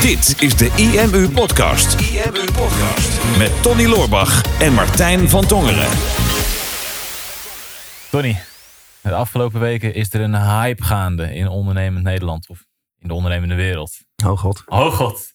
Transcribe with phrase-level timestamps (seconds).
[0.00, 2.00] Dit is de IMU Podcast.
[2.00, 3.38] IMU Podcast.
[3.38, 5.88] Met Tony Loorbach en Martijn van Tongeren.
[8.10, 8.40] Tony,
[9.02, 12.48] de afgelopen weken is er een hype gaande in ondernemend Nederland.
[12.48, 12.64] Of
[12.98, 13.96] in de ondernemende wereld.
[14.26, 14.62] Oh god.
[14.66, 15.32] Oh god.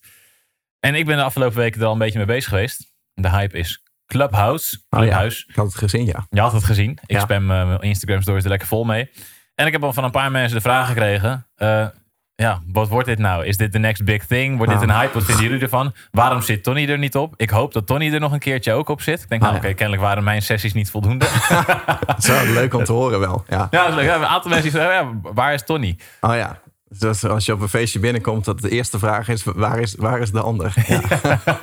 [0.80, 2.92] En ik ben de afgelopen weken er al een beetje mee bezig geweest.
[3.14, 4.76] De hype is Clubhouse.
[4.76, 5.44] Oh ja, Clubhouse.
[5.48, 6.26] ik had het gezien, ja.
[6.30, 6.90] Je had het gezien.
[7.06, 7.20] Ik Ja.
[7.20, 9.10] spam eh, mijn Instagram stories er lekker vol mee.
[9.54, 11.46] En ik heb al van een paar mensen de vraag gekregen.
[11.54, 11.86] eh,
[12.34, 13.44] ja, wat wordt dit nou?
[13.46, 14.56] Is dit de next big thing?
[14.56, 14.88] Wordt dit Ah.
[14.88, 15.12] een hype?
[15.14, 15.94] Wat vinden jullie ervan?
[16.10, 17.34] Waarom zit Tony er niet op?
[17.36, 19.22] Ik hoop dat Tony er nog een keertje ook op zit.
[19.22, 19.74] Ik denk, nou Ah, oké, ja.
[19.74, 21.26] kennelijk waren mijn sessies niet voldoende.
[22.26, 23.44] Wel leuk om te horen wel.
[23.48, 23.68] Ja.
[23.70, 24.14] ja, dat is leuk.
[24.14, 25.98] Een aantal mensen die zeggen, ja, waar is Tony?
[26.20, 26.58] Oh ja.
[26.98, 30.20] Dus als je op een feestje binnenkomt, dat de eerste vraag is: waar is, waar
[30.20, 30.74] is de ander?
[30.86, 31.00] Ja.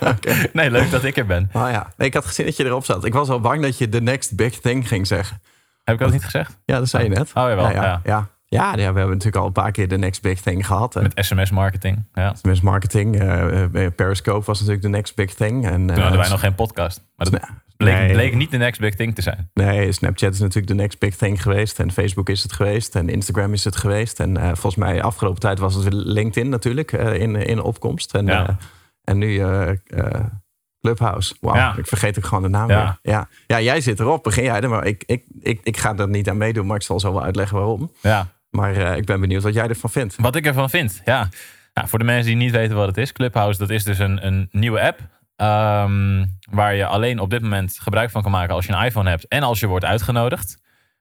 [0.00, 0.34] Oké.
[0.52, 1.50] Nee, leuk dat ik er ben.
[1.52, 1.92] Oh ja.
[1.96, 3.04] Nee, ik had gezien dat je erop zat.
[3.04, 5.40] Ik was al bang dat je the next big thing ging zeggen.
[5.84, 6.58] Heb ik dat niet gezegd?
[6.64, 7.28] Ja, dat zei je net.
[7.34, 7.82] Oh, jawel, Ja, ja.
[7.82, 8.00] ja.
[8.04, 8.28] ja.
[8.56, 10.94] Ja, ja, we hebben natuurlijk al een paar keer de next big thing gehad.
[10.94, 12.04] Met sms marketing.
[12.14, 12.34] Ja.
[12.34, 15.66] SMS marketing, eh, eh, Periscope was natuurlijk de next big thing.
[15.66, 17.02] En, Toen eh, hadden wij nog geen podcast.
[17.16, 17.40] Maar dat
[17.76, 18.12] bleek, nee.
[18.12, 19.50] bleek niet de next big thing te zijn.
[19.54, 21.78] Nee, Snapchat is natuurlijk de next big thing geweest.
[21.78, 22.94] En Facebook is het geweest.
[22.94, 24.20] En Instagram is het geweest.
[24.20, 28.14] En eh, volgens mij afgelopen tijd was het LinkedIn natuurlijk eh, in, in opkomst.
[28.14, 28.48] En, Ja.
[28.48, 28.54] eh,
[29.04, 29.76] en nu eh, eh,
[30.80, 31.34] Clubhouse.
[31.40, 31.74] Wauw, Ja.
[31.76, 32.98] ik vergeet ook gewoon de naam Ja.
[33.02, 33.12] weer.
[33.14, 33.28] Ja.
[33.46, 34.22] ja, jij zit erop.
[34.22, 34.68] Begin jij er.
[34.68, 36.66] Maar ik, ik, ik, ik ga er niet aan meedoen.
[36.66, 37.92] Maar ik zal zo wel uitleggen waarom.
[38.02, 38.26] Ja.
[38.50, 40.16] Maar eh, ik ben benieuwd wat jij ervan vindt.
[40.16, 41.28] Wat ik ervan vind, ja.
[41.74, 41.86] ja.
[41.86, 44.48] Voor de mensen die niet weten wat het is, Clubhouse, dat is dus een, een
[44.52, 44.98] nieuwe app.
[45.36, 49.08] ehm, waar je alleen op dit moment gebruik van kan maken als je een iPhone
[49.10, 50.58] hebt en als je wordt uitgenodigd.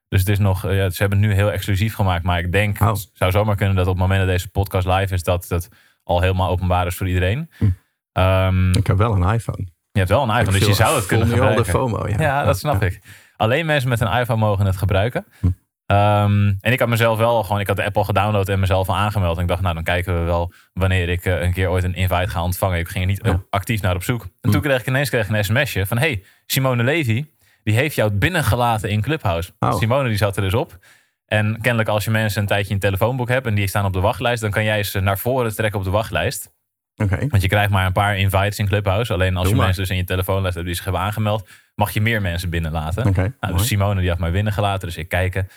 [0.08, 2.24] Dus het is nog, eh, ja, ze hebben het nu heel exclusief gemaakt.
[2.24, 2.88] Maar ik denk, Oh.
[2.88, 5.70] het zou zomaar kunnen dat op het moment dat deze podcast live is, dat het
[6.04, 7.52] al helemaal openbaar is voor iedereen.
[7.58, 7.66] Hm.
[8.12, 9.68] Ehm, Ik heb wel een iPhone.
[9.92, 11.66] je hebt wel een iPhone, dus je zou het kunnen al de gebruiken.
[11.74, 12.08] FOMO.
[12.08, 13.02] Ja, Ja, dat snap ik.
[13.38, 15.26] Alleen mensen met een iPhone mogen het gebruiken.
[15.40, 15.48] Hm.
[15.90, 18.90] Ehm, en ik had mezelf wel gewoon, ik had de app al gedownload en mezelf
[18.90, 19.36] al aangemeld.
[19.36, 21.96] En ik dacht, nou dan kijken we wel wanneer ik eh, een keer ooit een
[21.96, 22.80] invite ga ontvangen.
[22.80, 23.42] Ik ging er niet Ja.
[23.50, 24.22] actief naar op zoek.
[24.24, 24.52] En Hm.
[24.52, 27.26] toen kreeg ik ineens kreeg ik een sms'je van, hey, Simone Levy,
[27.64, 29.52] die heeft jou binnengelaten in Clubhouse.
[29.60, 29.78] Oh.
[29.78, 30.78] Simone die zat er dus op.
[31.26, 34.00] En kennelijk als je mensen een tijdje een telefoonboek hebt en die staan op de
[34.00, 36.52] wachtlijst, dan kan jij ze naar voren trekken op de wachtlijst.
[36.96, 37.28] Oké.
[37.28, 39.14] Want je krijgt maar een paar invites in Clubhouse.
[39.14, 39.66] Alleen als Doe je maar.
[39.66, 43.04] mensen dus in je telefoonlijst hebt die zich hebben aangemeld, mag je meer mensen binnenlaten.
[43.40, 45.50] Nou, dus Simone die had mij binnengelaten, dus ik kijken.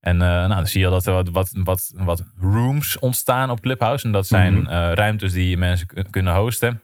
[0.00, 3.50] En eh, nou, dan zie je al dat er wat, wat, wat, wat rooms ontstaan
[3.50, 4.06] op Clubhouse.
[4.06, 4.66] En dat zijn Mhm.
[4.70, 6.82] eh, ruimtes die mensen kun- kunnen hosten.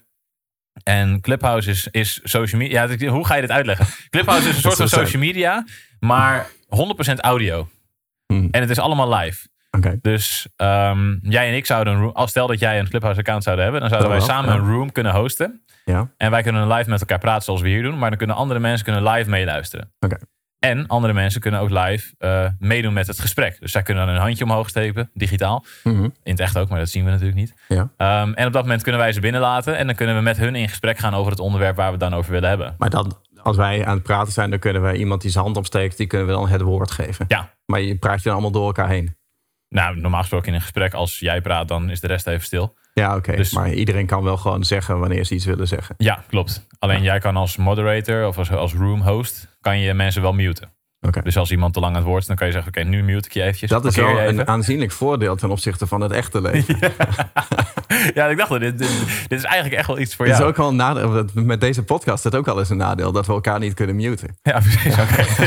[0.82, 2.88] En Clubhouse is, is social media.
[2.98, 3.86] Ja, hoe ga je dit uitleggen?
[4.10, 5.64] Clubhouse is een soort van social media,
[6.00, 7.68] maar 100% audio.
[8.26, 8.48] Hm.
[8.50, 9.48] En het is allemaal live.
[10.00, 13.42] Dus ehm, jij en ik zouden een room, als stel dat jij een Clubhouse account
[13.42, 14.58] zouden hebben, dan zouden wij wel, samen ja.
[14.60, 15.64] een room kunnen hosten.
[15.84, 16.10] Ja.
[16.16, 17.98] En wij kunnen live met elkaar praten zoals we hier doen.
[17.98, 19.92] Maar dan kunnen andere mensen kunnen live meeluisteren.
[20.00, 20.16] Oké.
[20.66, 23.60] En andere mensen kunnen ook live eh, meedoen met het gesprek.
[23.60, 25.64] Dus zij kunnen dan een handje omhoog steken, digitaal.
[25.82, 26.02] Mhm.
[26.02, 27.54] In het echt ook, maar dat zien we natuurlijk niet.
[27.68, 27.90] Ja.
[27.96, 29.76] Ehm, en op dat moment kunnen wij ze binnenlaten.
[29.76, 32.00] En dan kunnen we met hun in gesprek gaan over het onderwerp waar we het
[32.00, 32.74] dan over willen hebben.
[32.78, 35.56] Maar dan, als wij aan het praten zijn, dan kunnen wij iemand die zijn hand
[35.56, 37.24] opsteekt, die kunnen we dan het woord geven.
[37.28, 37.54] Ja.
[37.66, 39.16] Maar je praat je dan allemaal door elkaar heen.
[39.68, 42.76] Nou, normaal gesproken in een gesprek, als jij praat, dan is de rest even stil.
[43.00, 43.36] Ja, oké.
[43.36, 45.94] Dus- Maar iedereen kan wel gewoon zeggen wanneer ze iets willen zeggen.
[45.98, 46.66] Ja, klopt.
[46.78, 50.72] Alleen jij kan als moderator of als, als room host, kan je mensen wel muten.
[51.22, 53.02] Dus als iemand te lang aan het woord is, dan kan je zeggen, oké, nu
[53.02, 53.70] mute ik je eventjes.
[53.70, 56.78] Dat is wel een aanzienlijk voordeel ten opzichte van het echte leven.
[58.14, 58.88] Ja, ik dacht, al, dit, dit,
[59.28, 60.48] dit is eigenlijk echt wel iets voor is jou.
[60.48, 61.12] ook wel een nadeel.
[61.12, 63.74] dat Met deze podcast is het ook al eens een nadeel dat we elkaar niet
[63.74, 64.36] kunnen muten.
[64.42, 64.98] Ja, precies.
[64.98, 65.16] Oké,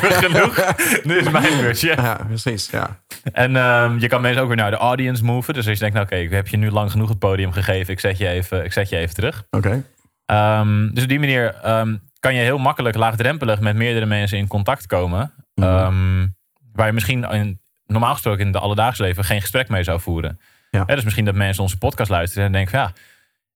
[0.00, 0.74] dit is genoeg.
[1.02, 1.88] Nu is mijn beurtje.
[1.96, 2.70] Ja, precies.
[2.70, 3.00] Ja.
[3.32, 5.54] En ehm, je kan mensen ook weer naar de audience moven.
[5.54, 7.92] Dus als je denkt, nou oké, ik heb je nu lang genoeg het podium gegeven.
[7.92, 9.44] Ik zet je even, ik zet je even terug.
[9.50, 9.84] Oké.
[10.26, 14.46] Ehm, dus op die manier ehm, kan je heel makkelijk laagdrempelig met meerdere mensen in
[14.46, 15.32] contact komen.
[15.54, 15.66] Mhm.
[15.68, 16.26] Ehm,
[16.72, 20.40] waar je misschien in, normaal gesproken in het alledaagse leven geen gesprek mee zou voeren.
[20.70, 20.84] Ja.
[20.84, 22.92] Dus misschien dat mensen onze podcast luisteren en denken van ja,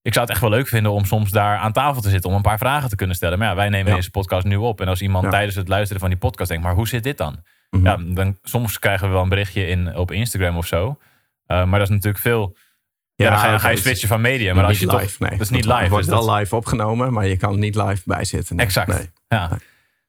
[0.01, 2.35] ik zou het echt wel leuk vinden om soms daar aan tafel te zitten om
[2.35, 3.39] een paar vragen te kunnen stellen.
[3.39, 3.95] Maar ja, wij nemen Ja.
[3.95, 4.81] deze podcast nu op.
[4.81, 5.29] En als iemand Ja.
[5.29, 7.43] tijdens het luisteren van die podcast denkt, maar hoe zit dit dan?
[7.69, 7.85] Mhm.
[7.85, 10.87] Ja, dan soms krijgen we wel een berichtje in, op Instagram of zo.
[10.87, 12.57] Uh, maar dat is natuurlijk veel.
[13.23, 14.53] Ja, dan ga, je- ga switchen van media.
[14.53, 15.29] Maar als je toch, nee.
[15.29, 15.89] dat is niet Het live.
[15.89, 18.55] wordt dus wel dat- live opgenomen, maar je kan niet live bijzitten.
[18.55, 18.65] Nee.
[18.65, 18.87] Exact.
[18.87, 19.09] Nee.
[19.27, 19.57] Ja.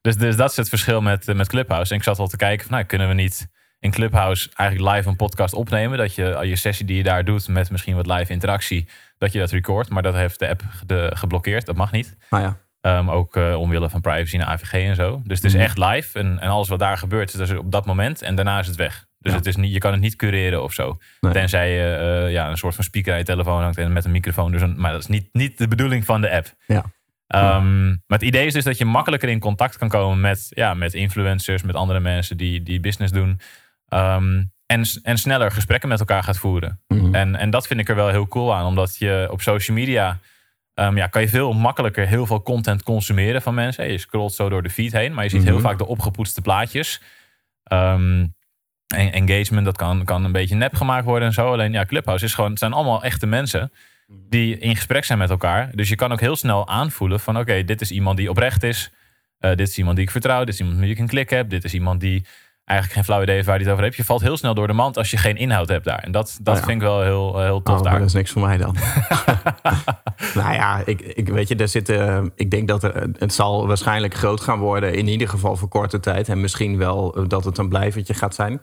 [0.01, 1.91] Dus, dus dat is het verschil met, met Clubhouse.
[1.91, 3.47] En ik zat al te kijken van, nou, kunnen we niet
[3.79, 5.97] in Clubhouse eigenlijk live een podcast opnemen?
[5.97, 8.87] Dat je al je sessie die je daar doet met misschien wat live interactie,
[9.17, 9.89] dat je dat recordt.
[9.89, 11.65] Maar dat heeft de app de, geblokkeerd.
[11.65, 12.15] Dat mag niet.
[12.29, 12.57] Nou ja.
[12.81, 15.21] Ehm, ook eh, omwille van privacy en AVG en zo.
[15.23, 15.61] Dus het is Mhm.
[15.63, 16.19] echt live.
[16.19, 18.21] En, en alles wat daar gebeurt, is dus op dat moment.
[18.21, 19.05] En daarna is het weg.
[19.21, 19.37] Dus Ja.
[19.37, 20.97] het is niet, je kan het niet cureren of zo.
[21.19, 21.31] Nee.
[21.33, 21.95] Tenzij je
[22.25, 24.51] eh, ja, een soort van speaker aan je telefoon hangt en met een microfoon.
[24.51, 26.53] Dus een, maar dat is niet, niet de bedoeling van de app.
[26.67, 26.83] Ja.
[27.27, 30.73] Ehm, maar het idee is dus dat je makkelijker in contact kan komen met, ja,
[30.73, 33.39] met influencers, met andere mensen die, die business doen.
[33.87, 36.79] Ehm, en, en sneller gesprekken met elkaar gaat voeren.
[36.87, 37.15] Mhm.
[37.15, 40.19] En, en dat vind ik er wel heel cool aan, omdat je op social media
[40.73, 43.91] ehm, ja, kan je veel makkelijker heel veel content consumeren van mensen.
[43.91, 45.61] Je scrolt zo door de feed heen, maar je ziet heel Mhm.
[45.63, 47.01] vaak de opgepoetste plaatjes.
[47.63, 48.33] Ehm, en
[48.91, 51.51] engagement, dat kan, kan een beetje nep gemaakt worden en zo.
[51.51, 53.71] Alleen ja, Clubhouse is gewoon, het zijn allemaal echte mensen
[54.29, 55.69] die in gesprek zijn met elkaar.
[55.75, 58.91] Dus je kan ook heel snel aanvoelen van oké, dit is iemand die oprecht is.
[59.39, 60.39] Eh, dit is iemand die ik vertrouw.
[60.39, 61.49] Dit is iemand met wie ik een klik heb.
[61.49, 62.25] Dit is iemand die
[62.71, 63.97] eigenlijk geen flauw idee heeft waar hij het over heeft.
[63.97, 65.99] Je valt heel snel door de mand als je geen inhoud hebt daar.
[65.99, 66.65] En dat, dat Oh ja.
[66.67, 67.97] vind ik wel heel, eh, heel tof Oh, daar.
[67.99, 68.75] dat is niks voor mij dan.
[70.39, 72.31] nou ja, ik, ik weet je, daar zitten.
[72.35, 74.93] Ik denk dat er, het zal waarschijnlijk groot gaan worden.
[74.93, 76.29] In ieder geval voor korte tijd.
[76.29, 78.61] En misschien wel eh, dat het een blijvertje gaat zijn.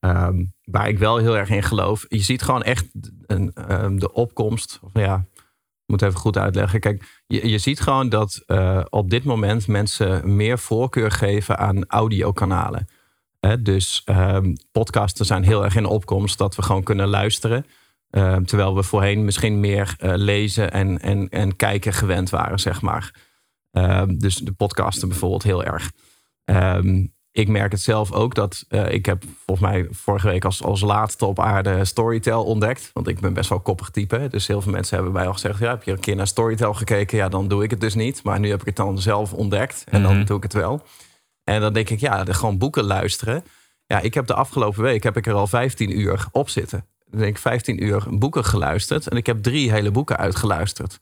[0.00, 2.04] Ehm, waar ik wel heel erg in geloof.
[2.08, 2.86] Je ziet gewoon echt
[3.26, 4.78] een, ehm, de opkomst.
[4.82, 6.80] Of ja, ik moet even goed uitleggen.
[6.80, 11.84] Kijk, je, je ziet gewoon dat eh, op dit moment mensen meer voorkeur geven aan
[11.86, 12.88] audiokanalen.
[13.40, 16.38] Hè, dus ehm podcasten zijn heel erg in opkomst.
[16.38, 17.66] Dat we gewoon kunnen luisteren.
[18.10, 22.80] Ehm, terwijl we voorheen misschien meer eh, lezen en, en, en kijken gewend waren, zeg
[22.80, 23.14] maar.
[23.70, 25.90] Ehm, dus de podcasten bijvoorbeeld heel erg.
[27.32, 30.80] Ik merk het zelf ook dat eh, ik heb volgens mij vorige week als, als
[30.80, 32.90] laatste op aarde Storytel ontdekt.
[32.92, 34.26] Want ik ben best wel koppig type.
[34.30, 36.74] Dus heel veel mensen hebben bij al gezegd: ja, heb je een keer naar Storytel
[36.74, 37.18] gekeken?
[37.18, 38.22] Ja, dan doe ik het dus niet.
[38.22, 40.24] Maar nu heb ik het dan zelf ontdekt en dan Mhm.
[40.26, 40.82] doe ik het wel.
[41.50, 43.44] En dan denk ik, ja, gewoon boeken luisteren.
[43.86, 46.84] Ja, ik heb de afgelopen week heb ik er al 15 uur op zitten.
[47.06, 49.08] Dan denk ik 15 uur boeken geluisterd.
[49.08, 50.98] En ik heb drie hele boeken uitgeluisterd.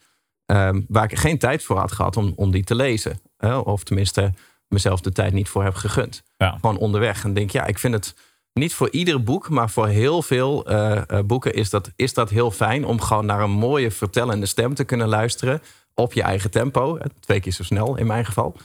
[0.47, 3.21] Ehm, waar ik geen tijd voor had gehad om, om die te lezen.
[3.65, 4.33] Of tenminste,
[4.69, 6.23] mezelf de tijd niet voor heb gegund.
[6.37, 6.59] Ja.
[6.61, 7.25] Gewoon onderweg.
[7.25, 8.15] En denk, ja, ik vind het
[8.53, 12.31] niet voor ieder boek, maar voor heel veel eh, eh, boeken is dat, is dat
[12.31, 15.63] heel fijn om gewoon naar een mooie vertellende stem te kunnen luisteren.
[15.95, 16.99] Op je eigen tempo.
[17.21, 18.57] Twee keer zo snel in mijn geval.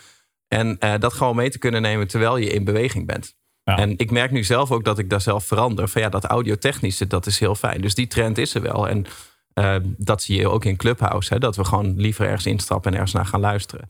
[0.53, 3.35] En eh, dat gewoon mee te kunnen nemen terwijl je in beweging bent.
[3.63, 3.77] Ja.
[3.77, 5.87] En ik merk nu zelf ook dat ik daar zelf verander.
[5.87, 7.81] Van ja, dat audiotechnische, dat is heel fijn.
[7.81, 8.89] Dus die trend is er wel.
[8.89, 9.05] En
[9.53, 11.33] eh, dat zie je ook in Clubhouse.
[11.33, 13.89] Hè, dat we gewoon liever ergens instappen en ergens naar gaan luisteren.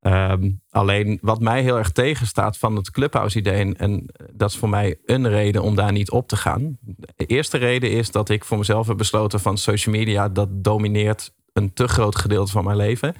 [0.00, 3.60] Ehm, alleen wat mij heel erg tegenstaat van het Clubhouse-idee...
[3.60, 6.78] En, en dat is voor mij een reden om daar niet op te gaan.
[7.16, 10.28] De eerste reden is dat ik voor mezelf heb besloten van social media...
[10.28, 13.14] dat domineert een te groot gedeelte van mijn leven.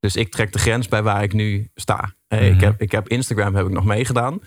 [0.00, 2.14] Dus ik trek de grens bij waar ik nu sta.
[2.28, 2.58] Ik, Mhm.
[2.64, 4.40] heb, ik heb Instagram heb ik nog meegedaan...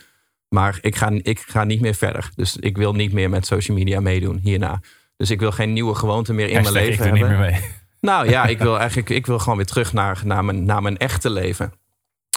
[0.49, 2.29] Maar ik ga, ik ga niet meer verder.
[2.35, 4.81] Dus ik wil niet meer met social media meedoen hierna.
[5.17, 7.41] Dus ik wil geen nieuwe gewoonte meer in Hashtag mijn ik leven doe niet hebben.
[7.41, 7.69] meer mee.
[8.01, 10.97] Nou ja, ik wil eigenlijk ik wil gewoon weer terug naar, naar, mijn, naar mijn
[10.97, 11.73] echte leven.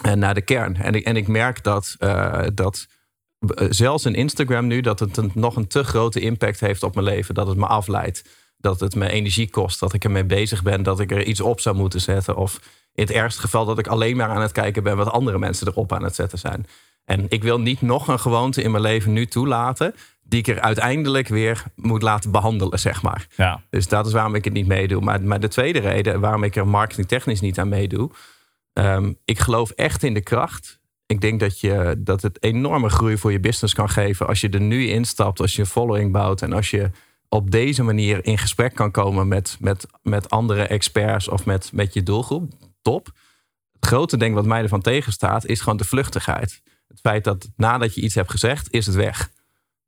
[0.03, 0.77] En naar de kern.
[0.77, 2.87] En ik, en ik merk dat, eh, dat
[3.39, 4.81] eh, zelfs in Instagram nu...
[4.81, 7.35] dat het een, nog een te grote impact heeft op mijn leven.
[7.35, 8.25] Dat het me afleidt.
[8.57, 9.81] Dat het me energie kost.
[9.81, 10.83] Dat ik ermee bezig ben.
[10.83, 12.37] Dat ik er iets op zou moeten zetten.
[12.37, 12.61] Of
[12.94, 14.96] in het ergste geval dat ik alleen maar aan het kijken ben...
[14.96, 16.67] wat andere mensen erop aan het zetten zijn.
[17.05, 19.94] En ik wil niet nog een gewoonte in mijn leven nu toelaten...
[20.23, 23.26] die ik er uiteindelijk weer moet laten behandelen, zeg maar.
[23.37, 23.62] Ja.
[23.70, 25.00] Dus dat is waarom ik het niet meedoe.
[25.00, 28.11] Maar, maar de tweede reden waarom ik er marketingtechnisch niet aan meedoe.
[28.73, 30.81] ehm, ik geloof echt in de kracht.
[31.06, 34.26] Ik denk dat, je, dat het enorme groei voor je business kan geven.
[34.26, 36.43] als je er nu instapt, als je een following bouwt.
[36.43, 36.91] en als je
[37.29, 41.94] op deze manier in gesprek kan komen met, met, met andere experts of met, met
[41.94, 42.52] je doelgroep.
[42.85, 43.07] Top.
[43.73, 46.63] Het grote ding wat mij ervan tegenstaat is gewoon de vluchtigheid.
[46.89, 49.31] Het feit dat nadat je iets hebt gezegd, is het weg.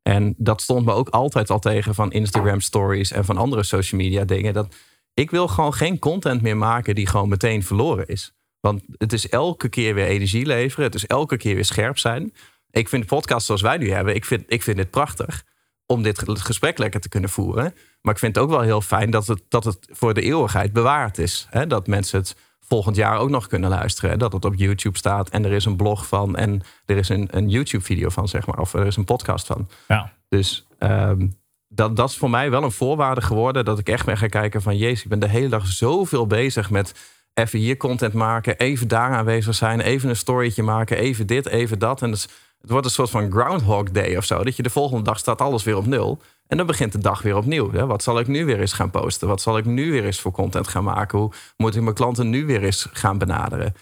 [0.02, 4.00] En dat stond me ook altijd al tegen van Instagram stories en van andere social
[4.00, 4.54] media dingen.
[4.54, 4.74] Dat
[5.14, 8.32] ik wil gewoon geen content meer maken die gewoon meteen verloren is.
[8.60, 10.84] Want het is elke keer weer energie leveren.
[10.84, 12.32] Het is elke keer weer scherp zijn.
[12.70, 15.44] Ik vind de podcast zoals wij nu hebben, ik vind, ik vind het prachtig
[15.86, 17.74] om dit gesprek lekker te kunnen voeren.
[18.00, 20.72] Maar ik vind het ook wel heel fijn dat het, dat het voor de eeuwigheid
[20.72, 21.46] bewaard is.
[21.50, 21.66] Hè?
[21.66, 22.36] Dat mensen het
[22.68, 24.18] volgend jaar ook nog kunnen luisteren.
[24.18, 27.28] Dat het op YouTube staat en er is een blog van en er is een,
[27.30, 28.58] een YouTube-video van, zeg maar.
[28.58, 29.68] Of er is een podcast van.
[29.88, 30.12] Ja.
[30.28, 31.26] Dus ehm,
[31.68, 33.64] dat, dat is voor mij wel een voorwaarde geworden.
[33.64, 34.76] Dat ik echt ben gaan kijken van...
[34.76, 36.94] Jezus, ik ben de hele dag zoveel bezig met...
[37.34, 39.80] even hier content maken, even daar aanwezig zijn...
[39.80, 42.02] even een storytje maken, even dit, even dat.
[42.02, 42.28] En dus,
[42.66, 44.44] het wordt een soort van Groundhog Day of zo.
[44.44, 46.20] Dat je de volgende dag staat alles weer op nul.
[46.46, 47.72] En dan begint de dag weer opnieuw.
[47.72, 47.86] Hè?
[47.86, 49.28] Wat zal ik nu weer eens gaan posten?
[49.28, 51.18] Wat zal ik nu weer eens voor content gaan maken?
[51.18, 53.74] Hoe moet ik mijn klanten nu weer eens gaan benaderen?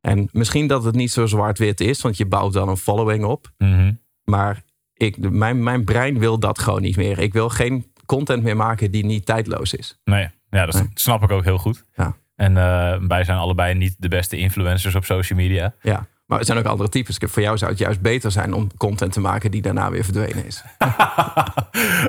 [0.00, 2.00] En misschien dat het niet zo zwart-wit is...
[2.00, 3.50] want je bouwt dan een following op.
[3.58, 3.92] Mhm.
[4.24, 4.62] Maar
[4.94, 7.18] ik, mijn, mijn brein wil dat gewoon niet meer.
[7.18, 10.00] Ik wil geen content meer maken die niet tijdloos is.
[10.04, 10.90] Nee, ja, dat Nee.
[10.94, 11.84] snap ik ook heel goed.
[11.96, 12.16] Ja.
[12.36, 15.74] En eh, wij zijn allebei niet de beste influencers op social media.
[15.82, 16.06] Ja.
[16.34, 17.18] Maar er zijn ook andere types.
[17.20, 20.46] Voor jou zou het juist beter zijn om content te maken die daarna weer verdwenen
[20.46, 20.64] is.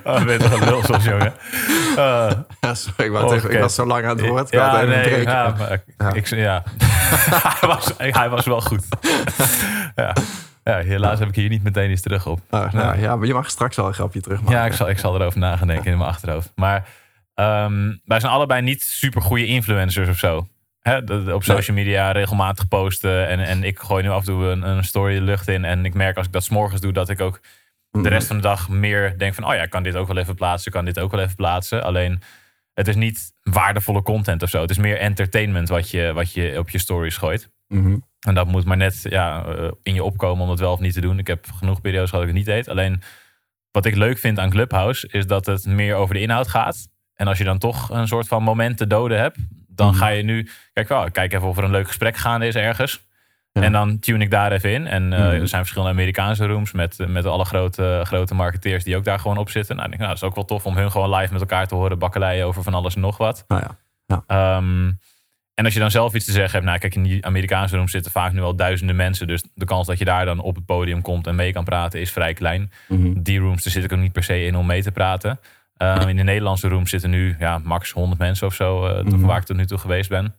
[0.04, 1.34] oh, ben toch een lul soms, jongen.
[2.62, 4.48] Ja, sorry, maar ik was zo lang aan het woord.
[4.48, 4.88] Ik ja, nee,
[5.58, 6.14] maar ik- Ja.
[6.14, 6.64] Ik, ja.
[7.60, 8.86] hij, was, hij was wel goed.
[9.96, 10.14] ja.
[10.64, 12.40] Ja, helaas heb ik hier niet meteen iets terug op.
[12.50, 14.56] Oh, nou, ja, maar je mag straks wel een grapje terugmaken.
[14.56, 16.52] Ja, ik zal, ik zal erover na gaan denken in mijn achterhoofd.
[16.56, 16.88] Maar
[17.34, 20.48] ehm, wij zijn allebei niet super goede influencers of zo.
[21.34, 23.28] Op social media regelmatig posten.
[23.28, 25.66] En, en ik gooi nu af en toe een, een story de lucht in.
[25.66, 27.42] En ik merk als ik dat s'morgens doe, dat ik ook
[27.92, 29.46] de rest van de dag meer denk van...
[29.46, 31.84] oh ja, ik kan dit ook wel even plaatsen, kan dit ook wel even plaatsen.
[31.84, 32.22] Alleen,
[32.74, 34.62] het is niet waardevolle content of zo.
[34.62, 37.50] Het is meer entertainment wat je, wat je op je stories gooit.
[37.68, 37.98] Mhm.
[38.20, 40.94] En dat moet maar net ja, eh, in je opkomen om het wel of niet
[40.94, 41.20] te doen.
[41.20, 42.70] Ik heb genoeg periodes gehad dat ik het niet deed.
[42.70, 43.02] Alleen
[43.72, 46.88] wat ik leuk vind aan Clubhouse is dat het meer over de inhoud gaat.
[47.14, 49.38] En als je dan toch een soort van moment te doden hebt,
[49.76, 49.98] dan Mhm.
[49.98, 50.50] ga je nu.
[50.74, 53.04] Kijk wel, kijk even of er een leuk gesprek gaande is ergens.
[53.52, 53.62] Ja.
[53.62, 54.88] En dan tune ik daar even in.
[54.88, 55.28] En eh, Mhm.
[55.30, 59.38] er zijn verschillende Amerikaanse rooms met, met alle grote, grote marketeers die ook daar gewoon
[59.38, 59.76] op zitten.
[59.76, 61.68] Nou, ik denk, nou, dat is ook wel tof om hun gewoon live met elkaar
[61.68, 63.44] te horen bakkeleien over van alles en nog wat.
[63.48, 63.62] Nou
[64.08, 64.24] ja.
[64.28, 64.92] Ehm,
[65.54, 67.88] en als je dan zelf iets te zeggen hebt, nou kijk, in die Amerikaanse room
[67.88, 69.28] zitten vaak nu al duizenden mensen.
[69.28, 72.00] Dus de kans dat je daar dan op het podium komt en mee kan praten
[72.00, 72.72] is vrij klein.
[72.88, 73.12] Mhm.
[73.22, 75.40] Die rooms, daar zit ik ook niet per se in om mee te praten.
[75.78, 79.20] Ehm, in de Nederlandse room zitten nu ja, max 100 mensen of zo, eh, Mhm.
[79.26, 80.36] waar ik tot nu toe geweest ben.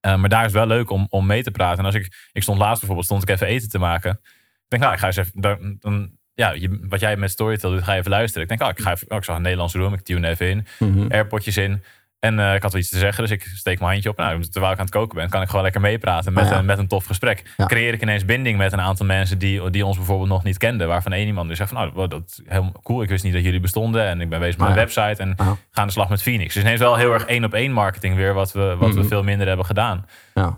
[0.00, 1.78] Eh, maar daar is wel leuk om, om mee te praten.
[1.78, 4.10] En als ik, ik stond laatst bijvoorbeeld, stond ik even eten te maken.
[4.12, 7.70] Ik denk, nou, ik ga eens even, dan, dan, ja, je, wat jij met Storytel
[7.70, 8.42] doet, ga je even luisteren.
[8.42, 10.48] Ik denk, oh, ik ga even, oh, ik zag een Nederlandse room, ik tune even
[10.48, 11.06] in Mhm.
[11.12, 11.82] airpodjes in.
[12.20, 14.16] En eh, ik had wel iets te zeggen, dus ik steek mijn handje op.
[14.16, 16.58] Nou, terwijl ik aan het koken ben, kan ik gewoon lekker meepraten met, Ah, ja.
[16.58, 17.42] een, met een tof gesprek.
[17.56, 17.66] Ja.
[17.66, 20.88] Creëer ik ineens binding met een aantal mensen die, die ons bijvoorbeeld nog niet kenden.
[20.88, 23.02] Waarvan één iemand dus zegt van, nou, dat is helemaal cool.
[23.02, 24.06] Ik wist niet dat jullie bestonden.
[24.06, 24.84] En ik ben bezig met Ah, een ja.
[24.84, 25.46] website en Ah.
[25.46, 26.54] ga aan de slag met Phoenix.
[26.54, 29.08] Dus ineens wel heel erg één op één marketing weer, wat we, wat we Mhm.
[29.08, 30.06] veel minder hebben gedaan.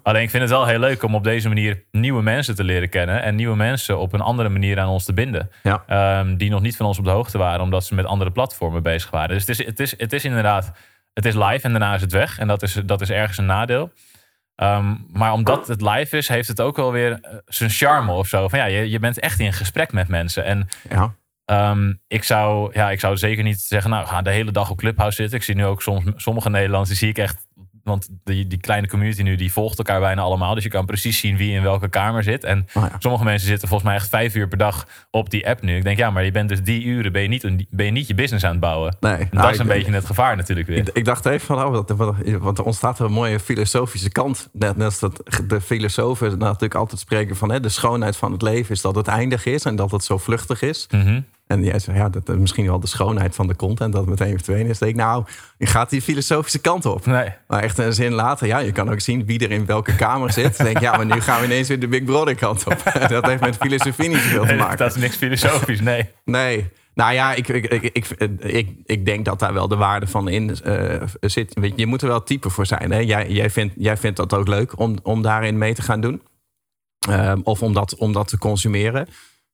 [0.03, 2.89] Alleen ik vind het wel heel leuk om op deze manier nieuwe mensen te leren
[2.89, 3.23] kennen.
[3.23, 5.51] En nieuwe mensen op een andere manier aan ons te binden.
[5.87, 8.83] Ehm, die nog niet van ons op de hoogte waren, omdat ze met andere platformen
[8.83, 9.29] bezig waren.
[9.29, 10.73] Dus het is, het is, het is inderdaad,
[11.13, 12.39] het is live en daarna is het weg.
[12.39, 13.93] En dat is, dat is ergens een nadeel.
[14.55, 18.27] Ehm, maar omdat het live is, heeft het ook wel weer eh, zijn charme of
[18.27, 18.49] zo.
[18.49, 20.45] Van ja, je, je bent echt in gesprek met mensen.
[20.45, 21.15] En Ja.
[21.45, 24.79] Ehm, ik, zou, ja, ik zou zeker niet zeggen, nou, ga de hele dag op
[24.79, 25.39] Clubhouse zitten.
[25.39, 27.47] Ik zie nu ook soms sommige Nederlanders, die zie ik echt.
[27.89, 30.55] Want die, die kleine community nu, die volgt elkaar bijna allemaal.
[30.55, 32.45] Dus je kan precies zien wie in welke kamer zit.
[32.45, 32.97] En Oh ja.
[32.99, 35.77] sommige mensen zitten volgens mij echt vijf uur per dag op die app nu.
[35.77, 38.07] Ik denk, ja, maar je bent dus die uren, ben je niet, ben je, niet
[38.07, 38.97] je business aan het bouwen.
[39.01, 39.13] Nee.
[39.13, 40.79] En Nou, dat is een ik- beetje het gevaar natuurlijk weer.
[40.79, 44.49] Ik, ik dacht even van, oh, wat- want er ontstaat een mooie filosofische kant.
[44.53, 47.51] Net, net als dat de filosofen natuurlijk altijd spreken van...
[47.51, 50.19] Hè, de schoonheid van het leven is dat het eindig is en dat het zo
[50.19, 50.87] vluchtig is.
[50.91, 51.21] Mhm.
[51.49, 54.11] En jij zei, ja, dat is misschien wel de schoonheid van de content, dat het
[54.11, 54.79] meteen verdwenen is.
[54.79, 55.25] Dan denk ik, nou,
[55.59, 57.07] je gaat die filosofische kant op.
[57.07, 57.29] Nee.
[57.47, 60.33] Maar echt een zin later, ja, je kan ook zien wie er in welke kamer
[60.33, 60.57] zit.
[60.57, 62.83] Denk ja, maar nu gaan we ineens weer de Big Brother kant op.
[63.09, 64.77] dat heeft met filosofie niet zoveel te Nee, maken.
[64.77, 66.11] dat is niks filosofisch, nee.
[66.25, 66.71] Nee.
[66.95, 68.07] Nou ja, ik, ik, ik, ik,
[68.39, 71.57] ik, ik denk dat daar wel de waarde van in eh, zit.
[71.77, 72.91] Je moet er wel type voor zijn.
[72.91, 72.99] Hè?
[72.99, 76.23] Jij, jij, vindt, jij vindt dat ook leuk om, om daarin mee te gaan doen.
[77.09, 79.09] Ehm, of om dat, om dat te consumeren.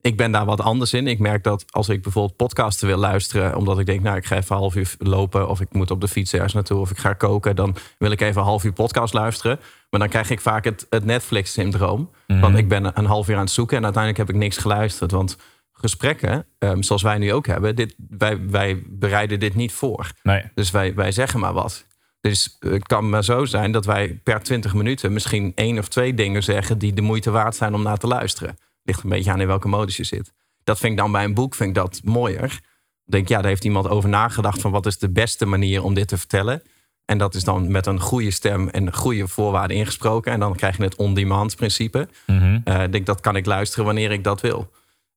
[0.04, 1.06] Ik ben daar wat anders in.
[1.06, 3.56] Ik merk dat als ik bijvoorbeeld podcasten wil luisteren...
[3.56, 5.48] omdat ik denk, nou, ik ga even een half uur lopen...
[5.48, 7.56] of ik moet op de fiets ergens naartoe of ik ga koken...
[7.56, 9.60] dan wil ik even een half uur podcast luisteren.
[9.90, 12.10] Maar dan krijg ik vaak het, het Netflix-syndroom.
[12.26, 13.76] Want ik ben een half uur aan het zoeken...
[13.76, 15.10] en uiteindelijk heb ik niks geluisterd.
[15.10, 15.36] Want
[15.72, 17.76] gesprekken, ehm, zoals wij nu ook hebben...
[17.76, 20.10] Dit, wij, wij bereiden dit niet voor.
[20.22, 20.42] Nee.
[20.54, 21.86] Dus wij, wij zeggen maar wat.
[22.20, 26.14] Dus het kan maar zo zijn dat wij per 20 minuten misschien één of twee
[26.14, 28.56] dingen zeggen die de moeite waard zijn om naar te luisteren.
[28.84, 30.32] Ligt een beetje aan in welke modus je zit.
[30.64, 32.48] Dat vind ik dan bij een boek vind ik dat mooier.
[32.48, 32.60] Dan
[33.04, 35.94] denk ik, ja, daar heeft iemand over nagedacht van wat is de beste manier om
[35.94, 36.62] dit te vertellen.
[37.04, 40.32] En dat is dan met een goede stem en goede voorwaarden ingesproken.
[40.32, 42.08] En dan krijg je het on-demand principe.
[42.26, 42.60] Mhm.
[42.64, 44.70] Eh, ik denk dat kan ik luisteren wanneer ik dat wil.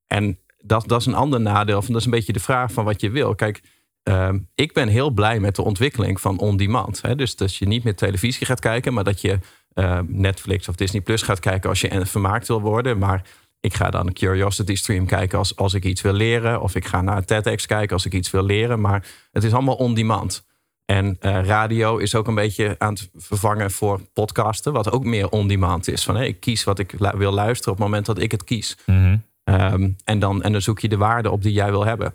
[0.06, 1.82] En dat, dat is een ander nadeel.
[1.82, 3.34] Van, dat is een beetje de vraag van wat je wil.
[3.34, 3.62] Kijk,
[4.02, 7.02] ehm, ik ben heel blij met de ontwikkeling van on-demand.
[7.16, 9.38] Dus dat je niet meer televisie gaat kijken, maar dat je
[9.74, 12.98] eh, Netflix of Disney Plus gaat kijken als je vermaakt wil worden.
[12.98, 13.22] Maar
[13.60, 16.60] ik ga dan een Curiosity Stream kijken als, als ik iets wil leren.
[16.60, 18.80] Of ik ga naar TEDx kijken als ik iets wil leren.
[18.80, 20.46] Maar het is allemaal on-demand.
[20.84, 25.28] En eh, radio is ook een beetje aan het vervangen voor podcasten, wat ook meer
[25.28, 26.04] on-demand is.
[26.04, 28.76] Van hé, ik kies wat ik wil luisteren op het moment dat ik het kies.
[28.86, 29.16] Mhm.
[29.44, 32.14] Ehm, en, dan, en dan zoek je de waarde op die jij wil hebben.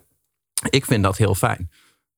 [0.70, 1.70] Ik vind dat heel fijn.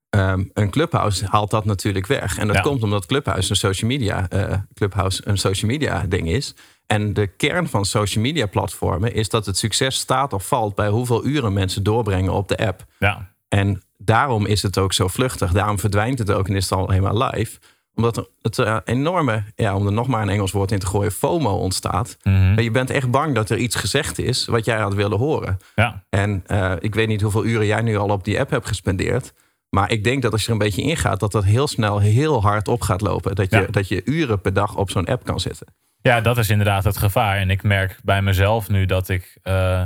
[0.09, 2.37] Ehm, een clubhouse haalt dat natuurlijk weg.
[2.37, 2.61] En dat Ja.
[2.61, 6.55] komt omdat clubhouse een social media, eh, clubhouse een social media ding is.
[6.87, 10.89] En de kern van social media platformen is dat het succes staat of valt bij
[10.89, 12.85] hoeveel uren mensen doorbrengen op de app.
[12.99, 13.31] Ja.
[13.47, 15.51] En daarom is het ook zo vluchtig.
[15.51, 17.59] Daarom verdwijnt het ook en is het al helemaal live.
[17.95, 21.11] Omdat het eh, enorme, ja, om er nog maar een Engels woord in te gooien,
[21.11, 22.17] FOMO ontstaat.
[22.23, 22.59] Mhm.
[22.61, 25.57] Je bent echt bang dat er iets gezegd is wat jij had willen horen.
[25.75, 26.03] ja.
[26.09, 29.33] En eh, ik weet niet hoeveel uren jij nu al op die app hebt gespendeerd.
[29.75, 32.41] Maar ik denk dat als je er een beetje ingaat, dat dat heel snel heel
[32.41, 33.35] hard op gaat lopen.
[33.35, 33.67] Dat je, Ja.
[33.71, 35.67] dat je uren per dag op zo'n app kan zitten.
[36.01, 37.37] Ja, dat is inderdaad het gevaar.
[37.37, 39.83] En ik merk bij mezelf nu dat ik eh,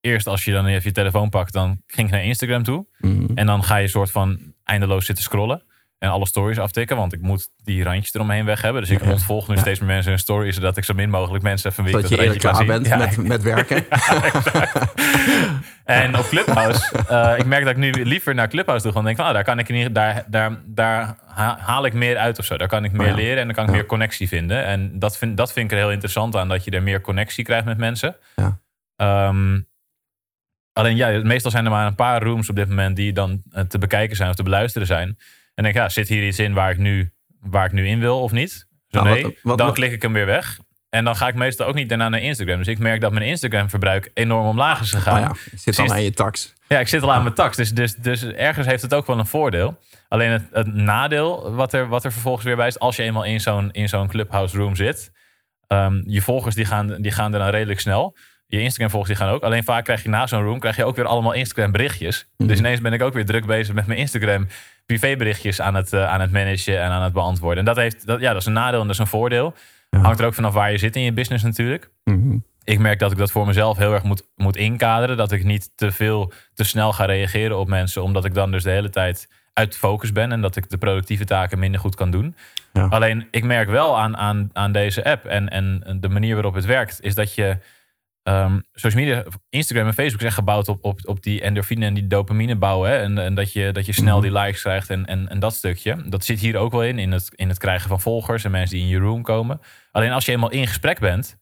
[0.00, 2.86] eerst als je dan even je telefoon pakt, dan ging ik naar Instagram toe.
[2.98, 3.26] Mhm.
[3.34, 5.62] En dan ga je soort van eindeloos zitten scrollen.
[6.04, 8.82] En alle stories aftikken, want ik moet die randjes eromheen weg hebben.
[8.82, 11.72] Dus ik ontvolg nu steeds meer mensen hun stories, zodat ik zo min mogelijk mensen
[11.76, 12.86] wie ik Dat je randje klaar bent.
[12.86, 13.84] Ja, met, met werken.
[15.84, 19.02] En op Clubhouse, eh, ik merk dat ik nu liever naar Clubhouse toe ga.
[19.02, 21.84] Want ik denk van, oh, daar, kan ik in ieder, daar, daar, daar ha- haal
[21.84, 22.56] ik meer uit of zo.
[22.56, 23.14] Daar kan ik meer Ja.
[23.14, 24.64] leren en dan kan ik meer connectie vinden.
[24.64, 27.44] En dat vind, dat vind ik er heel interessant aan, dat je er meer connectie
[27.44, 28.16] krijgt met mensen.
[28.36, 28.58] Ja.
[28.96, 29.60] Ehm,
[30.72, 33.62] alleen ja, meestal zijn er maar een paar rooms op dit moment die dan eh,
[33.62, 35.18] te bekijken zijn of te beluisteren zijn.
[35.54, 38.00] En denk ik, ja, zit hier iets in waar ik nu, waar ik nu in
[38.00, 38.50] wil of niet?
[38.88, 40.58] Zo Nou, nee, wat- wat- dan wat- klik ik hem weer weg.
[40.90, 42.58] En dan ga ik meestal ook niet daarna naar Instagram.
[42.58, 45.14] Dus ik merk dat mijn Instagram verbruik enorm omlaag is gegaan.
[45.14, 46.52] Oh ja, je zit al aan je tax.
[46.68, 47.56] Ja, ik zit al aan mijn tax.
[47.56, 49.78] Dus, dus, dus ergens heeft het ook wel een voordeel.
[50.08, 52.78] Alleen het, het nadeel wat er, wat er vervolgens weer bij is...
[52.78, 55.10] als je eenmaal in zo'n, in zo'n clubhouse room zit...
[55.66, 58.16] ehm, je volgers die gaan, die gaan er dan redelijk snel.
[58.54, 59.42] Je Instagram volgers die gaan ook.
[59.42, 60.58] Alleen vaak krijg je na zo'n room...
[60.58, 62.26] krijg je ook weer allemaal Instagram berichtjes.
[62.36, 62.48] Mhm.
[62.48, 64.46] Dus ineens ben ik ook weer druk bezig met mijn Instagram...
[64.86, 67.58] privéberichtjes aan het, eh, aan het managen en aan het beantwoorden.
[67.58, 69.54] En dat, heeft, dat, ja, dat is een nadeel en dat is een voordeel.
[69.90, 69.98] Ja.
[69.98, 72.36] Hangt er ook vanaf waar je zit in je business natuurlijk Mhm.
[72.64, 75.16] ik merk dat ik dat voor mezelf heel erg moet, moet inkaderen.
[75.16, 78.02] Dat ik niet te veel, te snel ga reageren op mensen.
[78.02, 80.32] Omdat ik dan dus de hele tijd uit focus ben.
[80.32, 82.36] En dat ik de productieve taken minder goed kan doen.
[82.72, 82.86] Ja.
[82.86, 86.64] Alleen ik merk wel aan, aan, aan deze app en, en de manier waarop het
[86.64, 86.98] werkt.
[87.00, 87.58] Is dat je
[88.24, 92.06] ehm social media, Instagram en Facebook zijn gebouwd op, op, op die endorfine en die
[92.06, 92.90] dopamine bouwen.
[92.90, 92.96] Hè?
[92.96, 94.28] En, en dat je, dat je snel Mhm.
[94.28, 96.08] die likes krijgt en, en, en dat stukje.
[96.08, 98.76] Dat zit hier ook wel in, in het, in het krijgen van volgers en mensen
[98.76, 99.60] die in je room komen.
[99.90, 101.36] Alleen als je eenmaal in gesprek bent,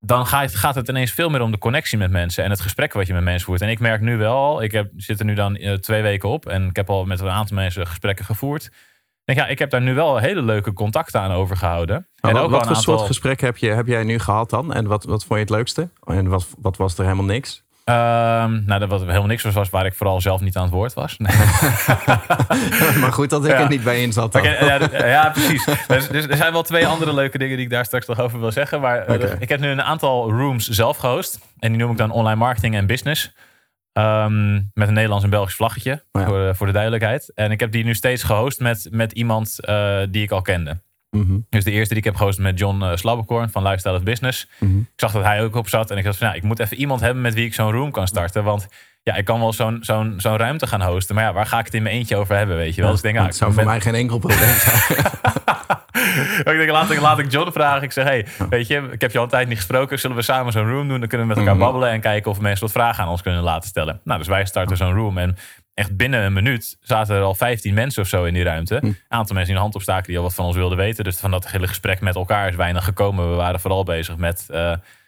[0.00, 2.92] dan gaat, gaat het ineens veel meer om de connectie met mensen en het gesprek
[2.92, 3.60] wat je met mensen voert.
[3.60, 6.46] En ik merk nu wel, ik heb, zit er nu dan eh, twee weken op
[6.46, 8.70] en ik heb al met een aantal mensen gesprekken gevoerd.
[9.24, 12.06] Ik denk, ja, ik heb daar nu wel hele leuke contacten aan overgehouden.
[12.20, 14.50] Maar en wat ook wat een voor soort gesprek heb, je, heb jij nu gehad
[14.50, 14.74] dan?
[14.74, 15.88] En wat, wat vond je het leukste?
[16.04, 17.62] En wat, wat was er helemaal niks?
[17.84, 20.72] Ehm, nou, dat wat helemaal niks was, was waar ik vooral zelf niet aan het
[20.72, 21.16] woord was.
[21.18, 21.36] Nee.
[23.00, 23.58] maar goed dat ik Ja.
[23.60, 25.64] er niet bij in zat ja, ja, precies.
[25.86, 28.40] Dus, dus er zijn wel twee andere leuke dingen die ik daar straks nog over
[28.40, 28.80] wil zeggen.
[28.80, 31.38] Maar eh, ik heb nu een aantal rooms zelf gehost.
[31.58, 33.32] En die noem ik dan online marketing en business.
[33.94, 36.24] Ehm, met een Nederlands en Belgisch vlaggetje, ja.
[36.26, 37.32] voor, de- voor de duidelijkheid.
[37.34, 40.80] En ik heb die nu steeds gehost met, met iemand eh, die ik al kende.
[41.10, 44.02] Mhm, Dus de eerste die ik heb gehost met John uh, Slabbekorn van Lifestyle of
[44.02, 44.48] Business.
[44.60, 44.78] mhm.
[44.78, 45.90] Ik zag dat hij ook op zat.
[45.90, 47.90] En ik dacht van, ja, ik moet even iemand hebben met wie ik zo'n room
[47.90, 48.44] kan starten.
[48.44, 48.66] Want
[49.02, 51.14] ja, ik kan wel zo'n zo'n zo'n ruimte gaan hosten.
[51.14, 52.90] Maar ja, waar ga ik het in mijn eentje over hebben, weet je wel?
[52.90, 54.82] Dus ik denk, ja, het zou voor ben- mij geen enkel probleem zijn.
[56.38, 57.82] ik denk, laat ik, laat ik John vragen.
[57.82, 59.98] Ik zeg, hey, weet je, ik heb je al een tijd niet gesproken.
[59.98, 60.98] Zullen we samen zo'n room doen?
[61.00, 61.64] Dan kunnen we met elkaar Mhm.
[61.64, 64.00] babbelen en kijken of mensen wat vragen aan ons kunnen laten stellen.
[64.04, 65.18] Nou, dus wij starten zo'n room.
[65.18, 65.36] En
[65.74, 68.74] echt binnen een minuut zaten er al 15 mensen of zo in die ruimte.
[68.82, 71.04] Een aantal mensen die een hand opstaken die al wat van ons wilden weten.
[71.04, 73.30] Dus van dat hele gesprek met elkaar is weinig gekomen.
[73.30, 74.58] We waren vooral bezig met eh,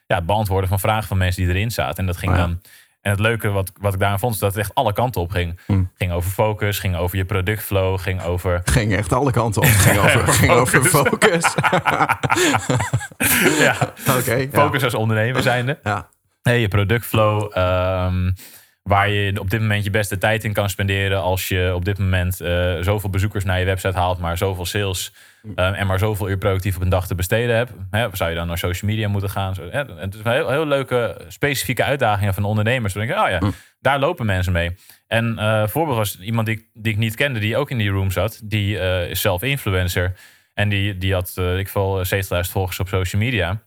[0.07, 1.97] ja, het beantwoorden van vragen van mensen die erin zaten.
[1.97, 2.45] En dat ging Oh ja.
[3.07, 5.31] En het leuke wat, wat ik daarin vond, is dat het echt alle kanten op
[5.31, 5.59] ging.
[5.67, 5.91] Hmm.
[5.95, 9.69] Ging over focus, ging over je productflow, ging over ging echt alle kanten op.
[9.87, 11.55] Ging over, ging over focus.
[13.67, 13.77] ja,
[14.19, 14.49] Oké.
[14.53, 15.79] focus als ondernemer zijnde.
[15.83, 16.09] Ja.
[16.43, 17.51] Nee, je productflow.
[17.55, 18.31] ehm,
[18.87, 21.21] waar je op dit moment je beste tijd in kan spenderen.
[21.23, 25.13] Als je op dit moment eh, zoveel bezoekers naar je website haalt, maar zoveel sales.
[25.57, 27.73] ehm, en maar zoveel uur productief op een dag te besteden hebt.
[27.91, 29.55] Hè, zou je dan naar social media moeten gaan?
[29.55, 32.93] Zo, hè, het is een heel, heel leuke specifieke uitdagingen van ondernemers.
[32.93, 33.39] Dan denk ik, oh ja,
[33.81, 34.77] daar lopen mensen mee.
[35.07, 37.79] En eh een voorbeeld was iemand die, ik- die ik niet kende, die ook in
[37.79, 38.41] die room zat.
[38.45, 40.17] Die eh, is zelf influencer.
[40.55, 43.63] En die, die had, eh, ik val 70.000 volgers op social media.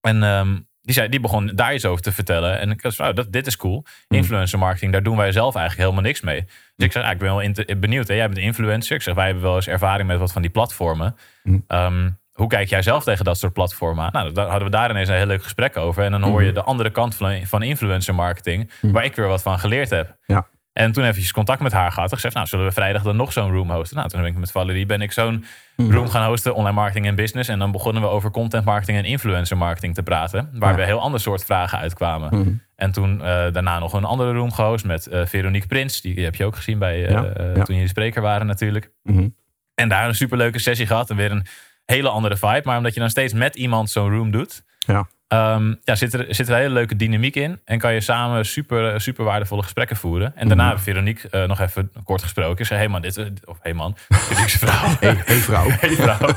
[0.00, 0.56] En ehm,
[0.86, 2.58] die, zei, die begon daar iets over te vertellen.
[2.58, 3.84] En ik dacht, nou, dat, dit is cool.
[4.08, 6.44] Influencer marketing, daar doen wij zelf eigenlijk helemaal niks mee.
[6.76, 8.08] Dus ik zei, ah, ik ben wel inter- benieuwd.
[8.08, 8.14] Hè?
[8.14, 8.96] Jij bent influencer.
[8.96, 11.16] Ik zeg, wij hebben wel eens ervaring met wat van die platformen.
[11.42, 11.64] Mm.
[11.66, 14.10] Ehm, hoe kijk jij zelf tegen dat soort platformen aan?
[14.12, 16.04] Nou, daar hadden we daar ineens een heel leuk gesprek over.
[16.04, 19.42] En dan hoor je de andere kant van, van influencer marketing, waar ik weer wat
[19.42, 20.16] van geleerd heb.
[20.26, 20.46] Ja.
[20.76, 22.12] En toen eventjes contact met haar gehad.
[22.12, 23.96] Ik zei, nou, zullen we vrijdag dan nog zo'n room hosten?
[23.96, 25.44] Nou, toen ben ik met Valerie ben ik zo'n
[25.76, 27.48] room gaan hosten, online marketing en business.
[27.48, 30.50] En dan begonnen we over content marketing en influencer marketing te praten.
[30.52, 30.76] Waar Ja.
[30.76, 32.38] we heel ander soort vragen uitkwamen.
[32.40, 32.50] Mhm.
[32.76, 36.00] En toen eh, daarna nog een andere room gehost met eh, Veronique Prins.
[36.00, 37.22] Die heb je ook gezien bij, eh, Ja,
[37.54, 37.62] ja.
[37.62, 38.90] toen jullie spreker waren natuurlijk.
[39.02, 39.28] Mhm.
[39.74, 41.10] En daar een superleuke sessie gehad.
[41.10, 41.46] En weer een
[41.84, 42.62] hele andere vibe.
[42.64, 44.62] Maar omdat je dan steeds met iemand zo'n room doet...
[44.78, 45.06] Ja.
[45.28, 47.60] Ehm, ja, zit, er, zit er een hele leuke dynamiek in.
[47.64, 50.32] En kan je samen super, super waardevolle gesprekken voeren.
[50.36, 50.72] En daarna Mhm.
[50.74, 52.58] heb Veronique eh, nog even kort gesproken.
[52.58, 53.16] Ik zei, hey man, dit...
[53.16, 54.88] is- Of hey man, Veronique's vrouw.
[55.00, 55.68] Hey, hey vrouw.
[55.80, 56.28] Hey vrouw.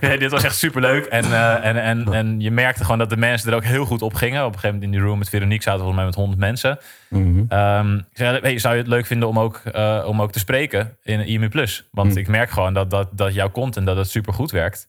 [0.00, 1.04] Ja, dit was echt super leuk.
[1.04, 4.02] En, eh, en, en, en je merkte gewoon dat de mensen er ook heel goed
[4.02, 4.40] op gingen.
[4.40, 6.78] Op een gegeven moment in die room met Veronique zaten volgens mij met 100 mensen.
[7.08, 7.42] Mhm.
[7.48, 10.96] Ehm, zei, hey, zou je het leuk vinden om ook, eh, om ook te spreken
[11.02, 11.88] in IMU Plus?
[11.90, 12.16] Want Mm.
[12.16, 14.88] ik merk gewoon dat, dat, dat jouw content dat het super goed werkt.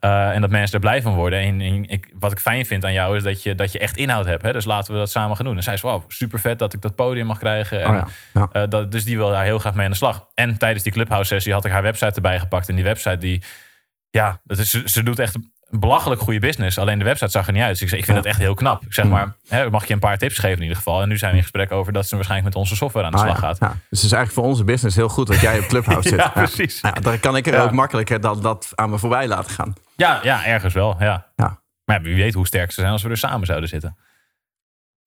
[0.00, 1.38] Eh, en dat mensen er blij van worden.
[1.38, 3.96] En, en ik, wat ik fijn vind aan jou is dat je, dat je echt
[3.96, 4.42] inhoud hebt.
[4.42, 4.52] Hè?
[4.52, 5.56] Dus laten we dat samen gaan doen.
[5.56, 7.82] En zij is wow, super vet dat ik dat podium mag krijgen.
[7.82, 8.48] En, Oh ja, ja.
[8.52, 10.26] eh, dat, dus die wil daar heel graag mee aan de slag.
[10.34, 12.68] En tijdens die Clubhouse sessie had ik haar website erbij gepakt.
[12.68, 13.42] En die website die,
[14.10, 15.36] ja, dat is, ze, doet echt
[15.70, 16.78] belachelijk goede business.
[16.78, 17.70] Alleen de website zag er niet uit.
[17.72, 18.22] Dus ik, zei, ik vind Ja.
[18.22, 18.82] het echt heel knap.
[18.84, 19.10] Ik zeg Mm.
[19.10, 21.02] maar, hè, mag je een paar tips geven in ieder geval.
[21.02, 23.18] En nu zijn we in gesprek over dat ze waarschijnlijk met onze software aan de
[23.18, 23.56] Ah, slag ja, gaat.
[23.60, 23.68] ja.
[23.68, 26.18] Dus het is eigenlijk voor onze business heel goed dat jij op Clubhouse zit.
[26.18, 26.80] Ja, precies.
[27.00, 29.74] Dan kan ik er ook makkelijker dat, dat aan me voorbij laten gaan.
[29.96, 30.96] Ja, ja ergens wel.
[30.98, 31.26] Ja.
[31.36, 31.58] Ja.
[31.84, 33.96] Maar wie weet hoe sterk ze zijn als we er samen zouden zitten.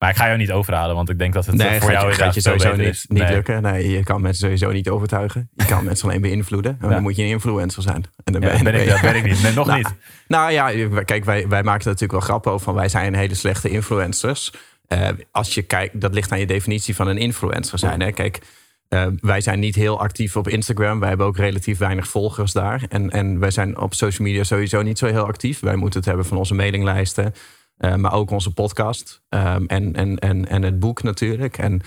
[0.04, 2.12] Maar ik ga jou niet overhalen, want ik denk dat het eh, Nee, voor jou
[2.12, 3.32] gaat je sowieso niet, niet Nee.
[3.32, 3.62] lukken.
[3.62, 5.48] Nee, je kan mensen sowieso niet overtuigen.
[5.56, 6.76] Je kan mensen alleen beïnvloeden.
[6.80, 6.94] En Ja.
[6.94, 8.04] dan moet je een influencer zijn.
[8.24, 9.42] En dan Ja, ben, ben ik, ben dat ben ik niet.
[9.42, 9.94] Nee, nog Nou, niet.
[10.28, 10.70] Nou ja,
[11.04, 12.64] kijk, wij, wij maken er natuurlijk wel grappen over.
[12.64, 14.52] Van wij zijn hele slechte influencers.
[14.88, 18.00] Eh, als je kijkt, dat ligt aan je definitie van een influencer zijn.
[18.00, 18.10] Hè?
[18.12, 18.40] Kijk,
[18.88, 20.98] eh, wij zijn niet heel actief op Instagram.
[21.00, 22.82] Wij hebben ook relatief weinig volgers daar.
[22.88, 25.60] En, en wij zijn op social media sowieso niet zo heel actief.
[25.60, 27.34] Wij moeten het hebben van onze mailinglijsten.
[27.76, 29.22] Eh, maar ook onze podcast.
[29.28, 31.58] ehm, en, en, en, en het boek natuurlijk.
[31.58, 31.80] En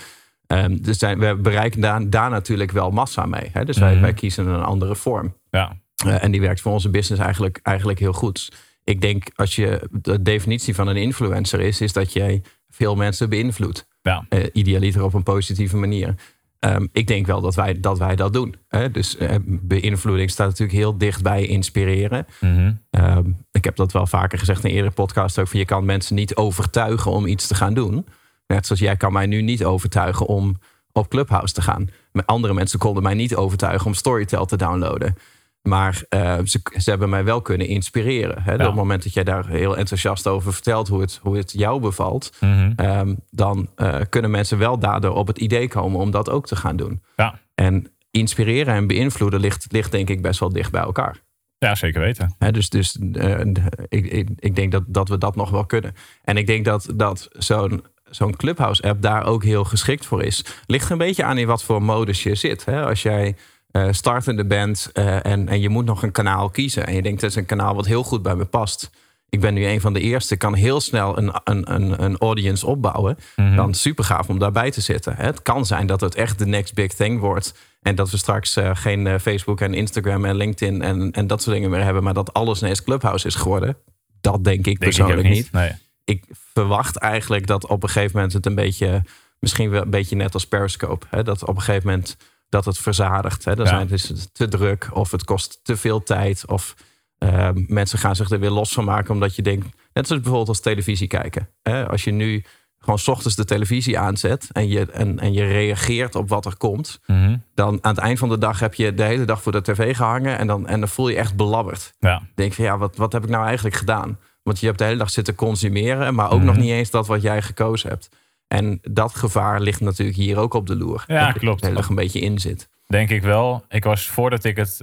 [0.46, 3.50] ehm, dus zijn, we bereiken daar, daar natuurlijk wel massa mee.
[3.52, 3.64] Hè?
[3.64, 4.00] Dus wij, Mhm.
[4.02, 5.34] wij kiezen een andere vorm.
[5.50, 8.52] Ja, Uh, en die werkt voor onze business eigenlijk, eigenlijk heel goed.
[8.84, 13.28] Ik denk als je de definitie van een influencer is, is dat jij veel mensen
[13.28, 13.86] beïnvloedt.
[14.02, 14.26] ja.
[14.30, 16.14] Uh, idealiter op een positieve manier.
[16.58, 18.54] Ehm, ik denk wel dat wij dat, wij dat doen.
[18.68, 18.90] Hè?
[18.90, 22.26] Dus eh, beïnvloeding staat natuurlijk heel dicht bij inspireren.
[22.40, 22.72] Mhm.
[22.90, 25.48] Ehm, ik heb dat wel vaker gezegd in eerdere podcast ook.
[25.48, 28.06] Van je kan mensen niet overtuigen om iets te gaan doen.
[28.46, 30.56] Net zoals jij kan mij nu niet overtuigen om
[30.92, 31.90] op Clubhouse te gaan.
[32.24, 35.16] Andere mensen konden mij niet overtuigen om Storytel te downloaden.
[35.62, 38.42] Maar eh, ze, ze hebben mij wel kunnen inspireren.
[38.42, 38.52] Hè?
[38.52, 38.58] Ja.
[38.58, 41.80] Op het moment dat jij daar heel enthousiast over vertelt hoe het, hoe het jou
[41.80, 42.32] bevalt.
[42.40, 42.72] Mhm.
[42.76, 46.56] ehm, dan eh, kunnen mensen wel daardoor op het idee komen om dat ook te
[46.56, 47.02] gaan doen.
[47.16, 47.38] ja.
[47.54, 51.16] En inspireren en beïnvloeden ligt, ligt denk ik best wel dicht bij elkaar.
[51.58, 52.34] ja, zeker weten.
[52.38, 53.40] Hè, dus dus eh,
[53.88, 55.94] ik, ik, ik denk dat, dat we dat nog wel kunnen.
[56.24, 60.44] En ik denk dat, dat zo'n zo'n Clubhouse-app daar ook heel geschikt voor is.
[60.66, 62.64] Ligt een beetje aan in wat voor modus je zit.
[62.64, 62.84] Hè?
[62.84, 63.36] Als jij
[63.70, 66.86] eh startende bent eh, en, en je moet nog een kanaal kiezen...
[66.86, 68.90] en je denkt, dat is een kanaal wat heel goed bij me past...
[69.28, 72.66] ik ben nu een van de eerste, kan heel snel een, een, een, een audience
[72.66, 73.18] opbouwen...
[73.36, 73.56] Mhm.
[73.56, 75.16] dan super gaaf om daarbij te zitten.
[75.16, 77.54] Het kan zijn dat het echt de next big thing wordt...
[77.82, 80.82] en dat we straks eh, geen Facebook en Instagram en LinkedIn...
[80.82, 82.02] En, en dat soort dingen meer hebben...
[82.02, 83.76] maar dat alles ineens Clubhouse is geworden.
[84.20, 85.52] Dat denk ik Denk persoonlijk niet niet.
[85.52, 85.72] Nee.
[86.04, 89.02] ik verwacht eigenlijk dat op een gegeven moment het een beetje,
[89.38, 92.16] misschien wel een beetje net als Periscope, hè, dat op een gegeven moment
[92.48, 93.44] dat het verzadigt.
[93.44, 93.54] Hè.
[93.56, 93.70] Dan Ja.
[93.70, 96.74] zijn het is te druk of het kost te veel tijd of
[97.18, 100.48] eh, mensen gaan zich er weer los van maken omdat je denkt, net zoals bijvoorbeeld
[100.48, 101.48] als televisie kijken.
[101.62, 101.88] Hè.
[101.88, 102.44] Als je nu
[102.78, 106.56] gewoon 's ochtends de televisie aanzet en je, en, en je reageert op wat er
[106.56, 107.36] komt, Mhm.
[107.54, 109.96] dan aan het eind van de dag heb je de hele dag voor de tv
[109.96, 112.22] gehangen en dan, en dan voel je je echt belabberd Ja.
[112.34, 114.18] denk van ja, wat, wat heb ik nou eigenlijk gedaan?
[114.42, 116.46] Want je hebt de hele dag zitten consumeren, maar ook Mhm.
[116.46, 118.08] nog niet eens dat wat jij gekozen hebt.
[118.48, 121.04] En dat gevaar ligt natuurlijk hier ook op de loer.
[121.06, 121.62] Ja, dat klopt.
[121.62, 122.68] hele dag een beetje in zit.
[122.86, 123.64] Denk ik wel.
[123.68, 124.82] Ik was voordat ik het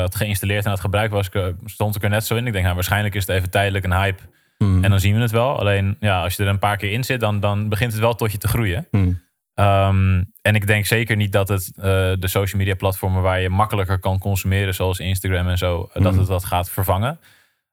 [0.00, 1.28] had geïnstalleerd en aan het gebruik was,
[1.64, 2.46] stond ik er net zo in.
[2.46, 4.22] Ik denk, nou, waarschijnlijk is het even tijdelijk een hype.
[4.56, 4.84] Hmm.
[4.84, 5.58] En dan zien we het wel.
[5.58, 8.14] Alleen ja, als je er een paar keer in zit, dan, dan begint het wel
[8.14, 8.86] tot je te groeien.
[8.90, 9.20] Hmm.
[9.54, 11.82] Ehm, en ik denk zeker niet dat het eh,
[12.18, 16.10] de social media platformen waar je makkelijker kan consumeren, zoals Instagram en zo, eh, dat
[16.12, 16.20] Mhm.
[16.20, 17.20] het dat gaat vervangen.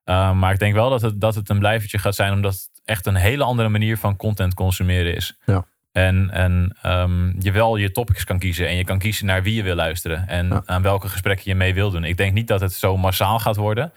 [0.04, 3.06] Ehm, maar ik denk wel dat het, dat het een blijvertje gaat zijn, omdat echt
[3.06, 5.36] een hele andere manier van content consumeren is.
[5.46, 5.64] Ja.
[5.92, 9.54] En, en ehm, je wel je topics kan kiezen en je kan kiezen naar wie
[9.54, 10.62] je wil luisteren en Ja.
[10.66, 12.04] aan welke gesprekken je mee wil doen.
[12.04, 13.92] Ik denk niet dat het zo massaal gaat worden.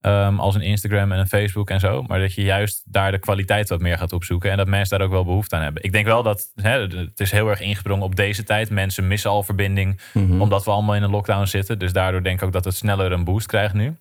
[0.00, 2.02] ehm, als een Instagram en een Facebook en zo.
[2.02, 4.50] Maar dat je juist daar de kwaliteit wat meer gaat opzoeken.
[4.50, 5.82] En dat mensen daar ook wel behoefte aan hebben.
[5.82, 8.70] Ik denk wel dat hè, het is heel erg ingesprongen op deze tijd.
[8.70, 10.00] Mensen missen al verbinding.
[10.14, 10.40] Mhm.
[10.40, 11.78] Omdat we allemaal in een lockdown zitten.
[11.78, 13.96] Dus daardoor denk ik ook dat het sneller een boost krijgt nu.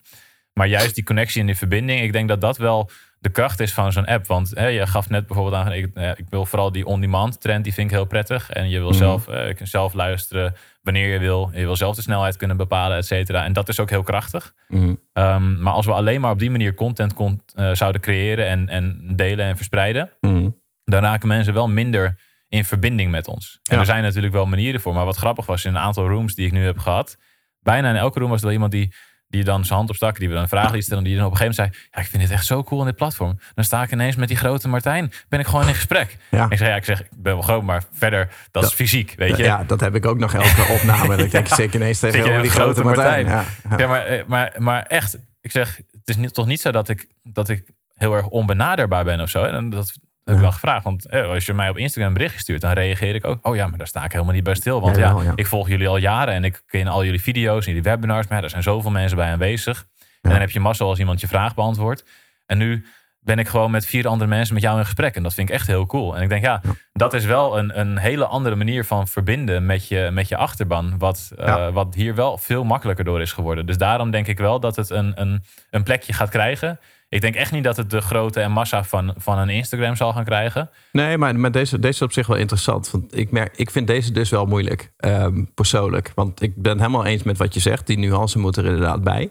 [0.54, 2.02] Maar juist die connectie en die verbinding.
[2.02, 4.28] Ik denk dat dat wel de kracht is van zo'n app.
[4.28, 5.72] Want hè, je gaf net bijvoorbeeld aan.
[5.74, 7.64] Ik, eh, ik wil vooral die on-demand trend.
[7.64, 8.50] Die vind ik heel prettig.
[8.50, 8.98] En je wil Mhm.
[8.98, 11.50] zelf, eh, zelf luisteren wanneer je wil.
[11.54, 13.44] Je wil zelf de snelheid kunnen bepalen, et cetera.
[13.44, 14.54] En dat is ook heel krachtig.
[14.68, 14.94] Mhm.
[15.14, 18.70] Ehm, maar als we alleen maar op die manier content kon, eh, zouden creëren en,
[18.70, 20.50] en delen en verspreiden, Mhm.
[20.84, 23.60] dan raken mensen wel minder in verbinding met ons.
[23.64, 23.80] En Ja.
[23.80, 24.94] er zijn natuurlijk wel manieren voor.
[24.94, 27.18] Maar wat grappig was, in een aantal rooms die ik nu heb gehad,
[27.62, 28.94] bijna in elke room was er wel iemand die,
[29.30, 31.32] die dan zijn hand opstak, die we dan een vraag liet stellen, die dan op
[31.32, 33.40] een gegeven moment zei, ja, ik vind dit echt zo cool in dit platform.
[33.56, 36.18] Dan sta ik ineens met die grote Martijn, ben ik gewoon in gesprek.
[36.32, 36.50] Ja.
[36.50, 39.38] Ik zeg, ja, ik zeg, ik ben wel groot, maar verder, dat is fysiek, weet
[39.38, 39.44] je.
[39.44, 41.16] Ja, dat heb ik ook nog elke opname.
[41.16, 43.26] dat ik denk, zeker ineens tegen die grote grote Martijn.
[43.26, 43.46] Martijn?
[43.64, 43.78] Ja, ja.
[43.78, 46.90] Ja, maar, eh, maar, maar echt, ik zeg, het is niet, toch niet zo dat
[46.90, 47.64] ik, dat ik
[47.94, 49.44] heel erg onbenaderbaar ben of zo.
[49.44, 49.94] En dat
[50.30, 50.84] heb ik wel gevraagd.
[50.84, 53.48] Want eh, als je mij op Instagram een berichtje stuurt, dan reageer ik ook.
[53.48, 54.82] Oh ja, maar daar sta ik helemaal niet bij stil.
[54.82, 55.32] Want ja, wel, ja.
[55.36, 58.28] ik volg jullie al jaren en ik ken al jullie video's en jullie webinars.
[58.28, 59.86] Maar ja, er zijn zoveel mensen bij aanwezig.
[60.22, 62.06] En dan heb je massa als iemand je vraag beantwoordt.
[62.46, 62.86] En nu
[63.20, 65.16] ben ik gewoon met vier andere mensen met jou in gesprek.
[65.16, 66.16] En dat vind ik echt heel cool.
[66.16, 66.62] En ik denk, ja,
[66.94, 70.98] dat is wel een, een hele andere manier van verbinden met je, met je achterban.
[70.98, 73.66] Wat, eh, wat hier wel veel makkelijker door is geworden.
[73.66, 76.80] Dus daarom denk ik wel dat het een, een, een plekje gaat krijgen.
[77.10, 80.14] Ik denk echt niet dat het de grootte en massa van, van een Instagram zal
[80.14, 80.70] gaan krijgen.
[80.92, 82.92] Nee, maar, maar deze, deze is op zich wel interessant.
[82.92, 86.12] Want ik, merk, ik vind deze dus wel moeilijk, um, persoonlijk.
[86.16, 87.88] Want ik ben helemaal eens met wat je zegt.
[87.88, 89.30] Die nuance moet er inderdaad bij.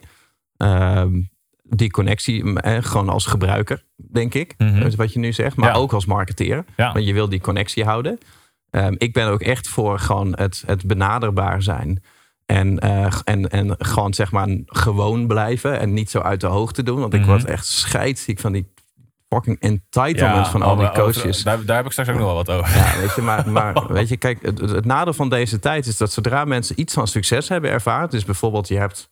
[0.57, 1.31] Um,
[1.63, 4.55] die connectie, eh, gewoon als gebruiker, denk ik.
[4.59, 5.57] Mm Wat je nu zegt.
[5.57, 6.65] Maar ook als marketeer.
[6.77, 6.93] Ja.
[6.93, 8.19] Want je wil die connectie houden.
[8.71, 12.03] Um, ik ben ook echt voor gewoon het, het benaderbaar zijn.
[12.49, 15.81] En, uh, en, en gewoon zeg maar gewoon blijven.
[15.81, 17.01] En niet zo uit de hoogte doen.
[17.01, 17.29] Want ik mhm.
[17.29, 18.73] word echt scheidsziek van die
[19.29, 21.43] fucking entitlement van al die coaches.
[21.43, 22.77] daar, daar, heb ik straks ook nog wel wat over.
[22.77, 25.97] Ja, weet je, maar, maar weet je, kijk, het, het, nadeel van deze tijd is
[25.97, 28.11] dat zodra mensen iets van succes hebben ervaren.
[28.11, 29.11] Dus bijvoorbeeld, je hebt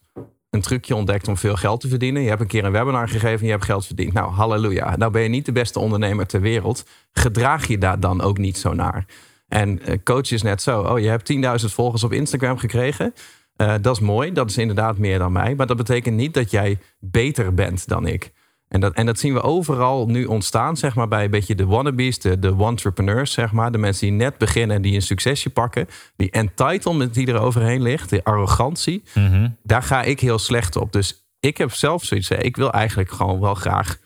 [0.49, 2.21] een trucje ontdekt om veel geld te verdienen.
[2.21, 4.13] Je hebt een keer een webinar gegeven en je hebt geld verdiend.
[4.13, 4.95] Nou, halleluja.
[4.95, 6.85] Nou ben je niet de beste ondernemer ter wereld.
[7.11, 9.05] Gedraag je daar dan ook niet zo naar.
[9.47, 10.81] En uh, coach is net zo.
[10.81, 13.13] Oh, je hebt 10.000 volgers op Instagram gekregen.
[13.57, 14.31] Uh, dat is mooi.
[14.31, 15.55] Dat is inderdaad meer dan mij.
[15.55, 18.31] Maar dat betekent niet dat jij beter bent dan ik.
[18.67, 21.65] En dat, en dat zien we overal nu ontstaan, zeg maar, bij een beetje de
[21.65, 23.71] wannabes, de, de entrepreneurs, zeg maar.
[23.71, 25.87] De mensen die net beginnen en die een succesje pakken.
[26.15, 29.03] Die entitlement die er overheen ligt, die arrogantie.
[29.13, 29.49] Mhm.
[29.63, 30.91] Daar ga ik heel slecht op.
[30.91, 33.97] Dus ik heb zelf zoiets, ik wil eigenlijk gewoon wel graag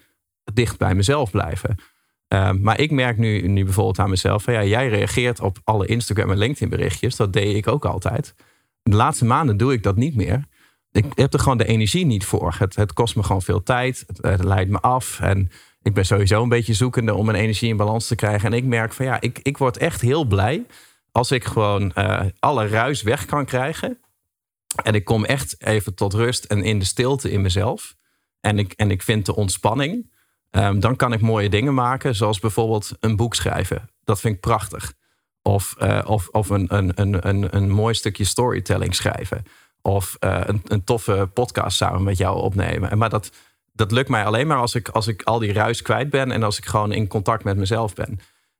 [0.53, 1.75] dicht bij mezelf blijven.
[2.31, 5.85] Ehm, maar ik merk nu, nu bijvoorbeeld aan mezelf, van, ja, jij reageert op alle
[5.85, 7.15] Instagram en LinkedIn berichtjes.
[7.15, 8.35] Dat deed ik ook altijd.
[8.83, 10.49] De laatste maanden doe ik dat niet meer
[10.91, 12.55] ik heb er gewoon de energie niet voor.
[12.57, 14.05] Het, het kost me gewoon veel tijd.
[14.21, 15.19] Het, leidt me af.
[15.19, 18.51] En ik ben sowieso een beetje zoekende om mijn energie in balans te krijgen.
[18.51, 20.65] En ik merk van ja, ik, ik word echt heel blij
[21.11, 23.99] als ik gewoon uh, alle ruis weg kan krijgen.
[24.83, 27.95] En ik kom echt even tot rust en in de stilte in mezelf.
[28.39, 30.13] En ik, en ik vind de ontspanning.
[30.51, 33.89] Um, dan kan ik mooie dingen maken, zoals bijvoorbeeld een boek schrijven.
[34.03, 34.93] Dat vind ik prachtig.
[35.41, 39.43] Of, uh, of, of een, een, een, een, een mooi stukje storytelling schrijven.
[39.81, 42.97] Of uh, een, een, toffe podcast samen met jou opnemen.
[42.97, 43.31] Maar dat,
[43.73, 46.43] dat lukt mij alleen maar als ik, als ik al die ruis kwijt ben en
[46.43, 48.19] als ik gewoon in contact met mezelf ben.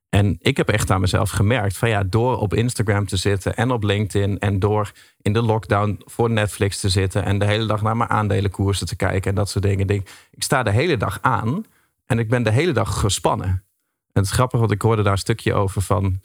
[0.09, 3.71] En ik heb echt aan mezelf gemerkt van ja, door op Instagram te zitten en
[3.71, 7.81] op LinkedIn en door in de lockdown voor Netflix te zitten en de hele dag
[7.81, 9.89] naar mijn aandelenkoersen te kijken en dat soort dingen.
[10.31, 11.65] Ik sta de hele dag aan
[12.11, 13.47] en ik ben de hele dag gespannen.
[13.47, 16.19] En het is grappig, want ik hoorde daar een stukje over van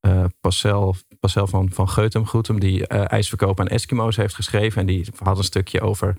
[0.00, 4.80] uh, Parcel, Parcel van, van Geutem, Groetem, die uh, ijsverkoop aan Eskimo's heeft geschreven.
[4.80, 6.16] En die had een stukje over.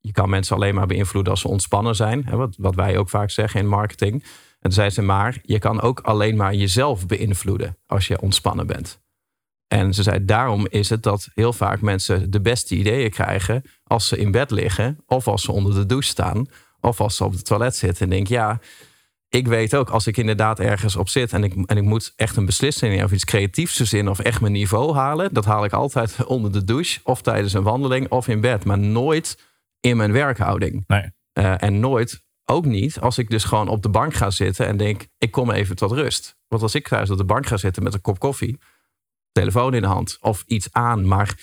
[0.00, 2.24] Je kan mensen alleen maar beïnvloeden als ze ontspannen zijn.
[2.24, 4.12] Hè, wat, wat wij ook vaak zeggen in marketing.
[4.12, 8.66] En toen zei ze maar, je kan ook alleen maar jezelf beïnvloeden als je ontspannen
[8.66, 9.00] bent.
[9.68, 14.08] En ze zei, daarom is het dat heel vaak mensen de beste ideeën krijgen als
[14.08, 16.46] ze in bed liggen, of als ze onder de douche staan,
[16.82, 18.60] of als ze op het toilet zitten en denken, ja,
[19.28, 22.36] ik weet ook, als ik inderdaad ergens op zit en ik, en ik moet echt
[22.36, 26.24] een beslissing of iets creatiefs verzinnen of echt mijn niveau halen, dat haal ik altijd
[26.24, 29.38] onder de douche of tijdens een wandeling of in bed, maar nooit
[29.80, 30.84] in mijn werkhouding.
[30.86, 31.10] Nee.
[31.38, 34.76] Uh, en nooit, ook niet, als ik dus gewoon op de bank ga zitten en
[34.76, 36.36] denk, ik kom even tot rust.
[36.48, 38.58] Want als ik thuis op de bank ga zitten met een kop koffie,
[39.32, 41.38] telefoon in de hand of iets aan, maar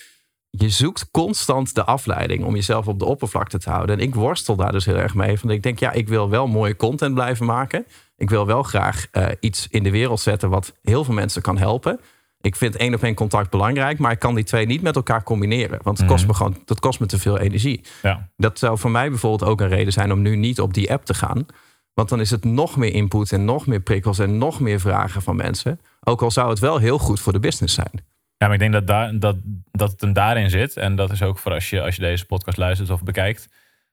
[0.49, 3.97] je zoekt constant de afleiding om jezelf op de oppervlakte te houden.
[3.97, 5.38] En ik worstel daar dus heel erg mee.
[5.41, 7.85] Want ik denk, ja, ik wil wel mooie content blijven maken.
[8.17, 11.57] Ik wil wel graag uh, iets in de wereld zetten wat heel veel mensen kan
[11.57, 11.99] helpen.
[12.41, 15.23] Ik vind één op één contact belangrijk, maar ik kan die twee niet met elkaar
[15.23, 15.79] combineren.
[15.83, 16.38] Want het kost me mhm.
[16.38, 17.81] gewoon, dat kost me te veel energie.
[18.01, 18.29] Ja.
[18.38, 21.05] Dat zou voor mij bijvoorbeeld ook een reden zijn om nu niet op die app
[21.05, 21.45] te gaan.
[21.93, 25.21] Want dan is het nog meer input en nog meer prikkels en nog meer vragen
[25.21, 25.79] van mensen.
[26.03, 28.09] Ook al zou het wel heel goed voor de business zijn.
[28.39, 29.38] Ja, maar ik denk dat, daar, dat,
[29.71, 30.78] dat het hem daarin zit.
[30.78, 33.49] En dat is ook voor als je, als je deze podcast luistert of bekijkt.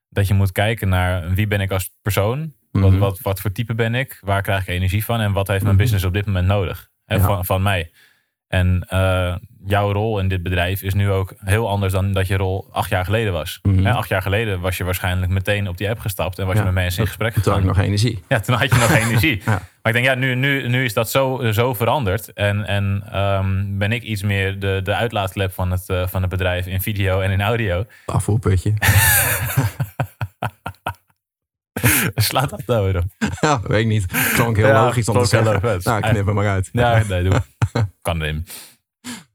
[0.09, 2.53] Dat je moet kijken naar wie ben ik als persoon?
[2.71, 2.99] wat, mhm.
[3.01, 4.19] wat, wat voor type ben ik?
[4.21, 5.21] Waar krijg ik energie van?
[5.21, 5.83] En wat heeft mijn mhm.
[5.83, 6.91] business op dit moment nodig?
[7.05, 7.93] Hè, van, van mij.
[8.49, 12.37] En uh, jouw rol in dit bedrijf is nu ook heel anders dan dat je
[12.37, 13.59] rol acht jaar geleden was.
[13.63, 16.63] Mm acht jaar geleden was je waarschijnlijk meteen op die app gestapt en was je
[16.63, 17.33] met mensen in gesprek.
[17.35, 18.23] Toen had ik nog energie.
[18.29, 19.43] Ja, toen had je nog energie.
[19.45, 22.33] Maar ik denk, ja, nu, nu, nu is dat zo, zo veranderd.
[22.33, 26.31] En, en um, ben ik iets meer de, de uitlaatklep van het, uh, van het
[26.31, 27.87] bedrijf in video en in audio.
[28.07, 28.75] Afvoerputje.
[32.15, 33.05] Slaat dat nou weer op?
[33.41, 34.07] Ja, weet ik niet.
[34.35, 35.81] Klonk heel logisch om te zeggen.
[35.83, 36.69] Nou, knip hem maar uit.
[36.73, 37.43] Ja, nee, doe.
[38.03, 38.47] kan erin.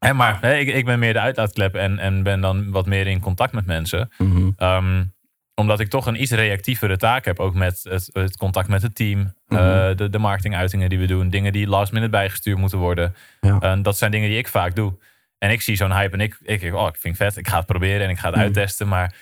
[0.06, 3.20] En maar ik, ik ben meer de uitlaatklep en, en ben dan wat meer in
[3.20, 4.12] contact met mensen.
[4.18, 4.50] Mhm.
[4.58, 5.04] Ehm,
[5.56, 7.40] omdat ik toch een iets reactievere taak heb.
[7.40, 9.20] Ook met het, het contact met het team.
[9.20, 9.58] Mm
[9.96, 11.30] de, de marketinguitingen die we doen.
[11.30, 13.16] Dingen die last minute bijgestuurd moeten worden.
[13.42, 13.76] Ja.
[13.76, 14.98] dat zijn dingen die ik vaak doe.
[15.38, 17.38] En ik zie zo'n hype en ik, ik, oh, ik vind het vet.
[17.38, 18.44] Ik ga het proberen en ik ga het mhm.
[18.44, 18.88] uittesten.
[18.88, 19.16] Maar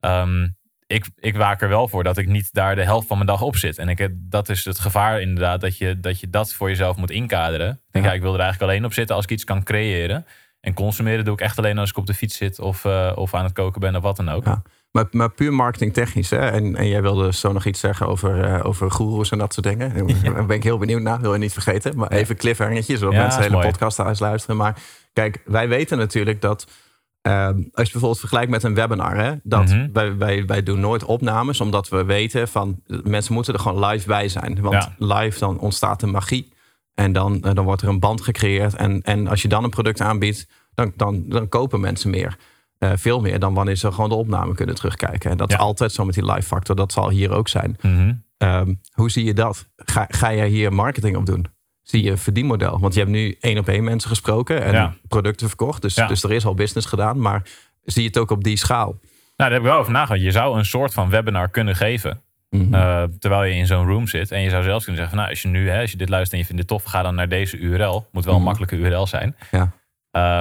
[0.00, 0.48] ehm,
[0.86, 3.42] ik, ik waak er wel voor dat ik niet daar de helft van mijn dag
[3.42, 3.78] op zit.
[3.78, 7.10] En ik, dat is het gevaar inderdaad, dat je, dat je dat voor jezelf moet
[7.10, 7.70] inkaderen.
[7.70, 8.12] Ik denk, ja.
[8.12, 10.26] ik wil er eigenlijk alleen op zitten als ik iets kan creëren.
[10.60, 13.34] En consumeren doe ik echt alleen als ik op de fiets zit of, uh, of
[13.34, 14.44] aan het koken ben of wat dan ook.
[14.44, 14.62] Ja.
[14.90, 16.30] Maar, maar puur marketingtechnisch.
[16.30, 16.38] Hè?
[16.38, 19.66] En, en jij wilde zo nog iets zeggen over, uh, over goeroes en dat soort
[19.66, 20.06] dingen.
[20.22, 21.20] Daar ben ik heel benieuwd naar.
[21.20, 21.96] Wil je niet vergeten.
[21.96, 24.56] Maar even cliffhangertjes, zodat mensen de hele podcast luisteren.
[24.56, 24.78] Maar
[25.12, 26.66] kijk, wij weten natuurlijk dat...
[27.26, 29.92] Uh, als je bijvoorbeeld vergelijkt met een webinar, hè, dat mm -hmm.
[29.92, 34.06] wij, wij, wij doen nooit opnames, omdat we weten van mensen moeten er gewoon live
[34.06, 34.60] bij zijn.
[34.60, 34.94] Want ja.
[34.98, 36.52] live dan ontstaat de magie.
[36.94, 38.74] En dan, dan wordt er een band gecreëerd.
[38.74, 42.36] En, en als je dan een product aanbiedt, dan, dan, dan kopen mensen meer.
[42.78, 45.30] Uh, veel meer dan wanneer ze gewoon de opname kunnen terugkijken.
[45.30, 45.56] En dat ja.
[45.56, 46.76] is altijd zo met die live factor.
[46.76, 47.76] Dat zal hier ook zijn.
[47.80, 48.22] Mm -hmm.
[48.48, 49.68] um, hoe zie je dat?
[49.76, 51.46] Ga, ga jij hier marketing op doen?
[51.86, 52.78] Zie je een verdienmodel?
[52.80, 54.94] Want je hebt nu één op één mensen gesproken en ja.
[55.08, 55.82] producten verkocht.
[55.82, 57.20] Dus, dus er is al business gedaan.
[57.20, 57.42] Maar
[57.84, 58.88] zie je het ook op die schaal?
[58.88, 59.00] Nou,
[59.36, 60.20] daar heb ik wel over nagedacht.
[60.20, 62.22] Je zou een soort van webinar kunnen geven.
[62.50, 62.74] Mm -hmm.
[62.74, 64.30] uh, terwijl je in zo'n room zit.
[64.30, 66.08] En je zou zelfs kunnen zeggen: van, Nou, als je nu, hè, als je dit
[66.08, 68.08] luistert en je vindt dit tof, ga dan naar deze URL.
[68.12, 68.58] Moet wel een mm -hmm.
[68.58, 69.36] makkelijke URL zijn.
[69.50, 69.72] Ja.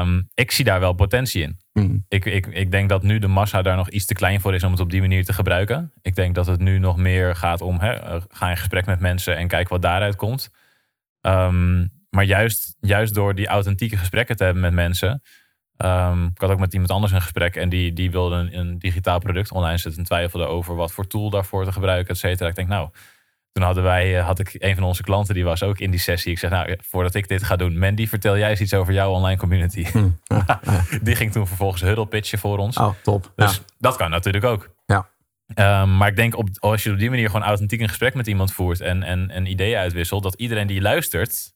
[0.01, 1.57] Um, ik zie daar wel potentie in.
[1.73, 2.05] Mm.
[2.07, 4.63] Ik, ik, ik denk dat nu de massa daar nog iets te klein voor is
[4.63, 5.91] om het op die manier te gebruiken.
[6.01, 9.37] Ik denk dat het nu nog meer gaat om hè, ga in gesprek met mensen
[9.37, 10.51] en kijk wat daaruit komt.
[11.25, 15.21] Um, maar juist, juist door die authentieke gesprekken te hebben met mensen.
[15.77, 18.79] Um, ik had ook met iemand anders een gesprek en die, die wilde een, een
[18.79, 22.49] digitaal product online zetten en twijfelde over wat voor tool daarvoor te gebruiken, et cetera.
[22.49, 22.89] Ik denk, nou,
[23.51, 26.31] toen hadden wij, had ik een van onze klanten, die was ook in die sessie.
[26.31, 29.11] Ik zeg, nou, voordat ik dit ga doen, Mandy, vertel jij eens iets over jouw
[29.11, 29.85] online community.
[29.85, 30.83] Hm, ja, ja.
[31.01, 32.77] die ging toen vervolgens huddle pitchen voor ons.
[32.77, 33.31] Oh, top.
[33.35, 33.61] Dus ja.
[33.77, 34.74] dat kan natuurlijk ook.
[35.55, 38.27] Um, maar ik denk, op, als je op die manier gewoon authentiek een gesprek met
[38.27, 41.53] iemand voert en, en, en ideeën uitwisselt, dat iedereen die luistert,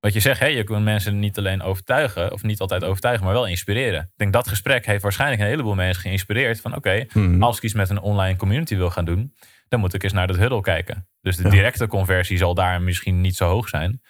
[0.00, 3.34] wat je zegt, hè, je kunt mensen niet alleen overtuigen, of niet altijd overtuigen, maar
[3.34, 4.00] wel inspireren.
[4.00, 7.42] Ik denk dat gesprek heeft waarschijnlijk een heleboel mensen geïnspireerd van, oké, okay, Mhm.
[7.42, 9.34] als ik iets met een online community wil gaan doen,
[9.68, 11.08] dan moet ik eens naar dat huddle kijken.
[11.20, 14.00] Dus de directe conversie zal daar misschien niet zo hoog zijn.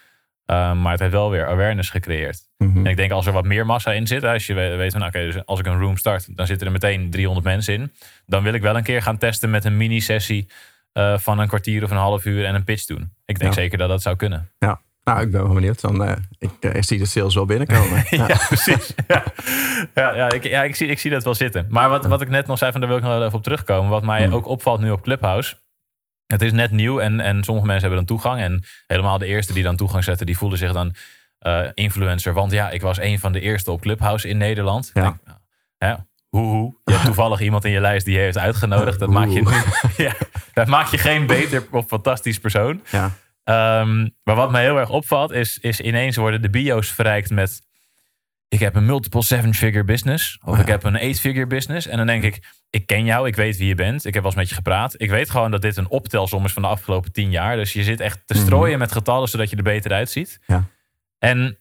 [0.47, 2.39] Um, maar het heeft wel weer awareness gecreëerd.
[2.59, 2.79] Mhm.
[2.79, 5.19] En ik denk als er wat meer massa in zit, als je weet, van oké,
[5.19, 7.93] dus als ik een room start, dan zitten er meteen 300 mensen in.
[8.27, 10.49] Dan wil ik wel een keer gaan testen met een mini-sessie
[10.95, 13.13] uh, van een kwartier of een half uur en een pitch doen.
[13.27, 13.61] Ik denk Ja.
[13.61, 14.51] zeker dat dat zou kunnen.
[14.59, 14.81] Ja.
[15.05, 15.81] Nou, ik ben wel benieuwd.
[15.81, 18.05] Dan, eh, ik, eh, zie de sales wel binnenkomen.
[18.11, 18.37] Ja, Ja.
[18.49, 18.95] precies.
[19.09, 19.23] Ja,
[19.95, 21.67] ja, ja, ik, ja ik, zie, ik zie dat wel zitten.
[21.69, 23.91] Maar wat, wat ik net nog zei, van, daar wil ik nog even op terugkomen.
[23.91, 24.35] Wat mij Hmm.
[24.35, 25.55] ook opvalt nu op Clubhouse.
[26.33, 28.41] Het is net nieuw en, en sommige mensen hebben dan toegang.
[28.41, 30.95] En helemaal de eerste die dan toegang zetten, die voelen zich dan
[31.39, 32.33] eh, influencer.
[32.33, 34.91] Want ja, ik was een van de eerste op Clubhouse in Nederland.
[34.95, 35.01] Ja.
[35.01, 35.39] Ik denk, nou,
[35.79, 35.95] hè,
[36.29, 36.77] hoe, hoe.
[36.85, 38.99] Je hebt toevallig iemand in je lijst die je heeft uitgenodigd.
[38.99, 39.63] Dat maakt je,
[40.05, 40.13] ja,
[40.53, 42.83] dat maakt je geen beter of fantastisch persoon.
[42.91, 43.11] Ja.
[43.45, 47.61] Ehm, maar wat mij heel erg opvalt, is, is ineens worden de bio's verrijkt met...
[48.53, 50.39] Ik heb een multiple seven-figure business.
[50.43, 50.63] Of Oh ja.
[50.63, 51.87] ik heb een eight-figure business.
[51.87, 54.05] En dan denk ik, ik ken jou, ik weet wie je bent.
[54.05, 54.95] Ik heb wel eens met je gepraat.
[54.97, 57.57] Ik weet gewoon dat dit een optelsom is van de afgelopen tien jaar.
[57.57, 60.39] Dus je zit echt te strooien met getallen, zodat je er beter uitziet.
[60.47, 60.59] Mhm.
[60.59, 60.65] Ja.
[61.19, 61.59] En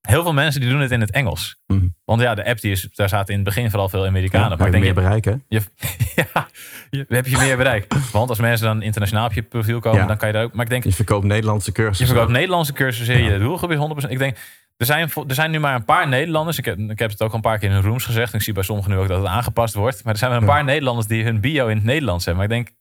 [0.00, 1.56] heel veel mensen die doen het in het Engels.
[1.66, 1.86] Mhm.
[2.04, 4.50] Want ja, de app, die is, daar zaten in het begin vooral veel Amerikanen.
[4.50, 5.44] Ja, maar ik denk, meer je, bereiken.
[5.48, 5.60] je,
[6.32, 6.48] ja,
[6.90, 7.94] je, heb je meer bereik.
[8.12, 10.06] Want als mensen dan internationaal op je profiel komen, Ja.
[10.06, 10.52] dan kan je daar ook...
[10.52, 12.06] Maar ik denk, Je verkoopt Nederlandse cursussen.
[12.06, 14.10] je verkoopt Nederlandse cursussen, je doelgroep is 100%.
[14.10, 14.36] Ik denk,
[14.76, 16.58] er zijn, er zijn nu maar een paar Nederlanders.
[16.58, 18.32] Ik heb, ik heb het ook al een paar keer in hun rooms gezegd.
[18.32, 20.04] En ik zie bij sommigen nu ook dat het aangepast wordt.
[20.04, 22.48] Maar er zijn wel een paar Nederlanders die hun bio in het Nederlands hebben.
[22.48, 22.76] Maar ik denk,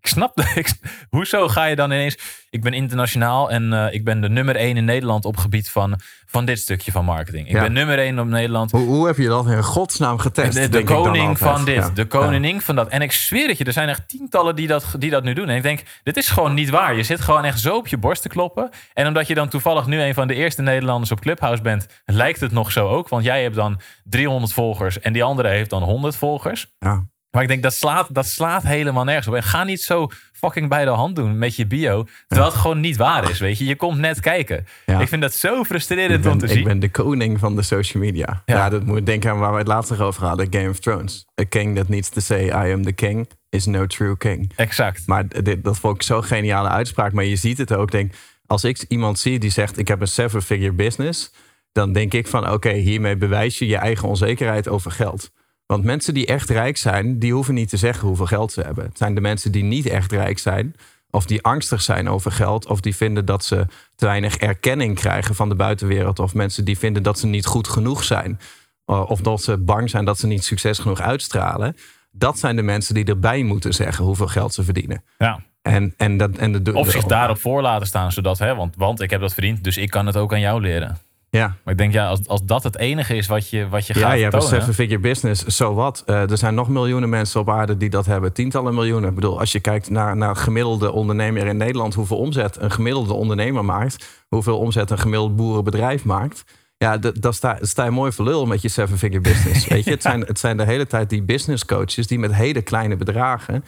[0.00, 0.40] ik snap.
[0.54, 0.68] Ik,
[1.10, 2.18] hoezo ga je dan ineens...
[2.50, 6.00] Ik ben internationaal en eh, ik ben de nummer één in Nederland op gebied van,
[6.26, 7.46] van dit stukje van marketing.
[7.46, 7.60] Ik Ja.
[7.60, 8.70] ben nummer één op Nederland.
[8.70, 10.72] Hoe, hoe heb je dat in godsnaam getest?
[10.72, 11.90] De, koning van dit, Ja.
[11.90, 12.88] de koningin van dat.
[12.88, 15.48] En ik zweer het je, er zijn echt tientallen die dat, die dat nu doen.
[15.48, 16.96] En ik denk, dit is gewoon niet waar.
[16.96, 18.70] Je zit gewoon echt zo op je borst te kloppen.
[18.94, 22.40] En omdat je dan toevallig nu een van de eerste Nederlanders op Clubhouse bent, lijkt
[22.40, 23.08] het nog zo ook.
[23.08, 26.74] Want jij hebt dan 300 volgers en die andere heeft dan 100 volgers.
[26.78, 27.06] Ja.
[27.38, 29.34] Maar ik denk, dat slaat, dat slaat helemaal nergens op.
[29.34, 32.06] En ga niet zo fucking bij de hand doen met je bio.
[32.26, 33.64] Terwijl het gewoon niet waar is, weet je.
[33.64, 34.66] Je komt net kijken.
[34.86, 35.00] Ja.
[35.00, 36.58] Ik vind dat zo frustrerend om te zien.
[36.58, 38.42] ik ben de koning van de social media.
[38.46, 38.56] Ja.
[38.56, 38.68] Ja.
[38.68, 40.46] dat moet ik denken aan waar we het laatst nog over hadden.
[40.50, 41.26] Game of Thrones.
[41.40, 44.52] A king that needs to say I am the king is no true king.
[44.56, 45.02] Exact.
[45.06, 47.12] Maar dit, dat vond ik zo'n geniale uitspraak.
[47.12, 47.90] Maar je ziet het ook.
[47.90, 48.12] Denk,
[48.46, 51.32] als ik iemand zie die zegt ik heb een seven-figure business.
[51.72, 55.30] Dan denk ik van oké, hiermee bewijs je je eigen onzekerheid over geld.
[55.72, 58.84] Want mensen die echt rijk zijn, die hoeven niet te zeggen hoeveel geld ze hebben.
[58.84, 60.74] Het zijn de mensen die niet echt rijk zijn.
[61.10, 62.66] Of die angstig zijn over geld.
[62.66, 66.18] Of die vinden dat ze te weinig erkenning krijgen van de buitenwereld.
[66.18, 68.40] Of mensen die vinden dat ze niet goed genoeg zijn.
[68.86, 71.76] Uh, Of dat ze bang zijn dat ze niet succes genoeg uitstralen.
[72.10, 75.04] Dat zijn de mensen die erbij moeten zeggen hoeveel geld ze verdienen.
[75.18, 75.40] Ja.
[75.62, 79.00] En, en dat, en de, Of zich daarop voor laten staan, zodat, hè, want, want
[79.00, 80.98] ik heb dat verdiend, dus ik kan het ook aan jou leren.
[81.30, 81.46] Ja.
[81.64, 84.00] Maar ik denk, ja, als, als dat het enige is wat je, wat je Ja,
[84.08, 84.58] gaat je hebt een tonen...
[84.58, 86.02] seven figure business, zo wat.
[86.06, 88.32] Eh, er zijn nog miljoenen mensen op aarde die dat hebben.
[88.32, 89.08] Tientallen miljoenen.
[89.08, 91.94] Ik bedoel, als je kijkt naar, naar gemiddelde ondernemer in Nederland...
[91.94, 94.24] hoeveel omzet een gemiddelde ondernemer maakt...
[94.28, 96.44] hoeveel omzet een gemiddeld boerenbedrijf maakt...
[96.76, 99.66] Ja, d- dan sta, sta je mooi voor lul met je seven figure business.
[99.74, 102.06] Weet je, het zijn, het zijn de hele tijd die business coaches...
[102.06, 103.64] die met hele kleine bedragen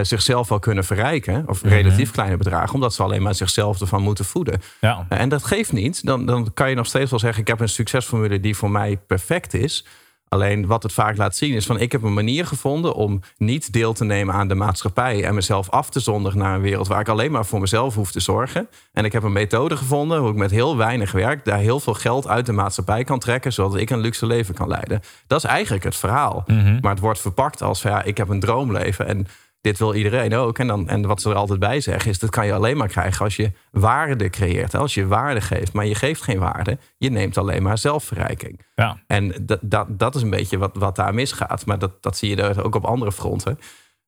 [0.00, 1.44] zichzelf wel kunnen verrijken.
[1.46, 2.74] Of relatief kleine bedragen.
[2.74, 4.60] Omdat ze alleen maar zichzelf ervan moeten voeden.
[4.80, 6.06] Ja, En dat geeft niet.
[6.06, 8.96] Dan, dan kan je nog steeds wel zeggen: ik heb een succesformule die voor mij
[9.06, 9.86] perfect is.
[10.28, 13.72] Alleen wat het vaak laat zien is van ik heb een manier gevonden om niet
[13.72, 17.00] deel te nemen aan de maatschappij en mezelf af te zonderen naar een wereld waar
[17.00, 18.68] ik alleen maar voor mezelf hoef te zorgen.
[18.92, 21.94] En ik heb een methode gevonden hoe ik met heel weinig werk daar heel veel
[21.94, 25.00] geld uit de maatschappij kan trekken, zodat ik een luxe leven kan leiden.
[25.26, 26.44] Dat is eigenlijk het verhaal.
[26.80, 29.26] Maar het wordt verpakt als van, ja, ik heb een droomleven en
[29.62, 30.58] dit wil iedereen ook.
[30.58, 32.18] En, dan, en wat ze er altijd bij zeggen is...
[32.18, 34.74] dat kan je alleen maar krijgen als je waarde creëert.
[34.74, 36.78] Als je waarde geeft, maar je geeft geen waarde.
[36.96, 38.60] Je neemt alleen maar zelfverrijking.
[38.74, 39.02] ja.
[39.06, 41.66] En dat, dat, dat is een beetje wat, wat daar misgaat.
[41.66, 43.58] Maar dat, dat zie je er ook op andere fronten.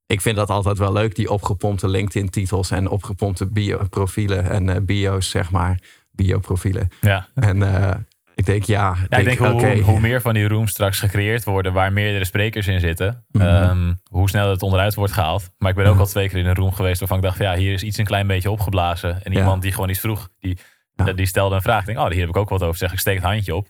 [0.06, 2.70] Ik vind dat altijd wel leuk, die opgepompte LinkedIn-titels...
[2.70, 5.80] en opgepompte bio-profielen en eh, bio's, zeg maar.
[6.10, 6.88] Bioprofielen.
[7.00, 7.28] ja.
[7.34, 7.94] En eh,
[8.34, 8.96] ik denk, ja...
[9.08, 12.66] Ja, ik denk hoe, hoe meer van die rooms straks gecreëerd worden waar meerdere sprekers
[12.66, 13.44] in zitten, Mhm.
[13.46, 15.50] ehm, hoe sneller het onderuit wordt gehaald.
[15.58, 17.46] Maar ik ben ook al twee keer in een room geweest waarvan ik dacht, van,
[17.46, 19.24] ja, hier is iets een klein beetje opgeblazen.
[19.24, 19.38] En Ja.
[19.38, 20.58] iemand die gewoon iets vroeg, die,
[20.94, 21.12] Ja.
[21.12, 21.80] die stelde een vraag.
[21.80, 22.76] Ik denk, oh, hier heb ik ook wat over.
[22.76, 23.68] Zeg, ik steek het handje op.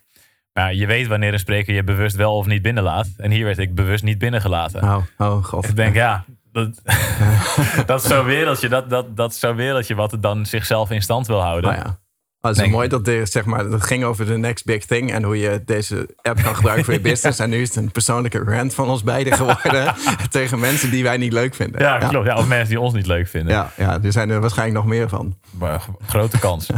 [0.53, 3.09] Maar je weet wanneer een spreker je bewust wel of niet binnenlaat.
[3.17, 4.83] En hier werd ik bewust niet binnengelaten.
[4.83, 5.69] Oh, oh god.
[5.69, 6.83] Ik denk, ja, dat,
[7.87, 11.03] dat is zo'n wereldje, dat, dat, dat is zo'n wereldje wat het dan zichzelf in
[11.03, 11.71] stand wil houden.
[11.73, 11.99] Nou ja.
[12.49, 15.13] Het is Denk- mooi dat de, zeg maar, dat ging over de next big thing
[15.13, 17.39] en hoe je deze app kan gebruiken voor je business.
[17.39, 19.95] En nu is het een persoonlijke rant van ons beiden geworden
[20.31, 21.81] tegen mensen die wij niet leuk vinden.
[21.81, 22.27] Ja, klopt.
[22.27, 23.53] Ja, of mensen die ons niet leuk vinden.
[23.55, 25.37] Ja, ja, er zijn er waarschijnlijk nog meer van.
[25.59, 26.69] Maar grote kans.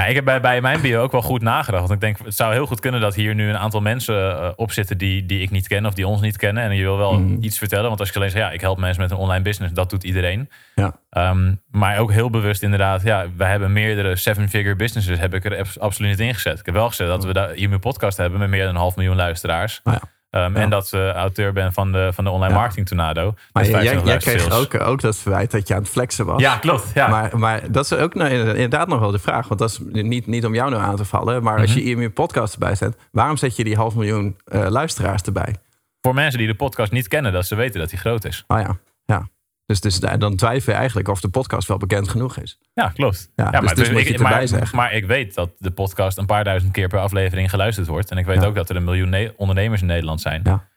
[0.00, 1.80] Ja, ik heb bij, bij mijn bio ook wel goed nagedacht.
[1.88, 4.48] Want ik denk, het zou heel goed kunnen dat hier nu een aantal mensen eh,
[4.56, 6.62] op zitten die, die ik niet ken of die ons niet kennen.
[6.62, 7.42] En je wil wel Mhm.
[7.42, 7.88] iets vertellen.
[7.88, 10.04] Want als je alleen zegt, ja, ik help mensen met een online business, dat doet
[10.04, 10.50] iedereen.
[10.74, 10.96] Ja.
[11.10, 15.58] Ehm, maar ook heel bewust inderdaad, ja, we hebben meerdere seven-figure businesses, heb ik er
[15.58, 16.58] abs- absoluut niet in gezet.
[16.58, 18.80] Ik heb wel gezet dat we daar hier een podcast hebben met meer dan een
[18.80, 19.80] half miljoen luisteraars.
[19.84, 20.00] Oh ja.
[20.30, 20.60] Ehm, Ja.
[20.60, 22.58] En dat we auteur ben van de, van de online Ja.
[22.58, 23.34] marketing tornado.
[23.52, 24.58] Maar jij, jij 25.000 kreeg sales.
[24.74, 26.40] ook, ook dat verwijt dat je aan het flexen was.
[26.40, 26.90] Ja, klopt.
[26.94, 27.08] Ja.
[27.08, 29.48] Maar, maar dat is ook nou, inderdaad nog wel de vraag.
[29.48, 31.42] Want dat is niet, niet om jou nou aan te vallen.
[31.42, 31.86] Maar als je Mhm.
[31.86, 32.96] hier meer podcast erbij zet.
[33.12, 35.54] Waarom zet je die half miljoen eh, luisteraars erbij?
[36.00, 38.44] Voor mensen die de podcast niet kennen, dat ze weten dat die groot is.
[38.48, 39.28] Oh ja, ja.
[39.66, 42.58] Dus, dus dan twijfel je eigenlijk of de podcast wel bekend genoeg is.
[42.74, 43.30] Ja, klopt.
[43.36, 46.88] Ja, dus- maar, dus ik, maar, ik weet dat de podcast een paar duizend keer
[46.88, 48.10] per aflevering geluisterd wordt.
[48.10, 48.46] En ik weet Ja.
[48.46, 50.40] ook dat er een miljoen ne- ondernemers in Nederland zijn.
[50.44, 50.68] Ja.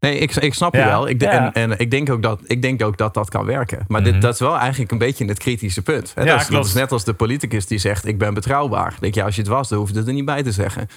[0.00, 1.08] Nee, ik, ik snap je wel.
[1.08, 3.84] Ik, en, en ik, denk ook dat, ik denk ook dat dat kan werken.
[3.88, 4.20] Maar dit, Mhm.
[4.22, 6.12] dat is wel eigenlijk een beetje het kritische punt.
[6.14, 6.22] Hè?
[6.22, 6.66] Ja, dat, is, dat klopt.
[6.66, 8.94] is net als de politicus die zegt: Ik ben betrouwbaar.
[9.00, 10.88] Denk je, als je het was, dan hoef je het er niet bij te zeggen.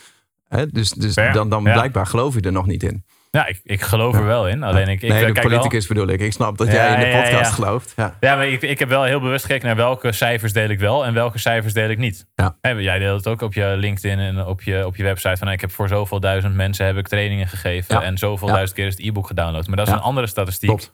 [0.47, 0.67] Hè?
[0.67, 1.33] Dus, dus Fair.
[1.33, 3.03] dan, dan blijkbaar geloof je er nog niet in.
[3.37, 4.63] Ja, ik, ik geloof er wel in.
[4.63, 6.19] Alleen ik, ik nee, de kijk wel- politicus bedoel ik.
[6.19, 7.55] Ik snap dat Ja, jij in de podcast ja.
[7.55, 7.93] gelooft.
[7.95, 8.17] Ja.
[8.19, 11.05] Ja, maar ik, ik heb wel heel bewust gekeken naar welke cijfers deel ik wel
[11.05, 12.27] en welke cijfers deel ik niet.
[12.61, 15.37] Jij deelt het ook op je LinkedIn en op je, op je website.
[15.37, 18.01] Van, ik heb voor zoveel duizend mensen heb ik trainingen gegeven Ja.
[18.03, 18.53] en zoveel Ja.
[18.53, 19.67] duizend keer is het e-book gedownload.
[19.67, 19.99] Maar dat is Ja.
[19.99, 20.89] een andere statistiek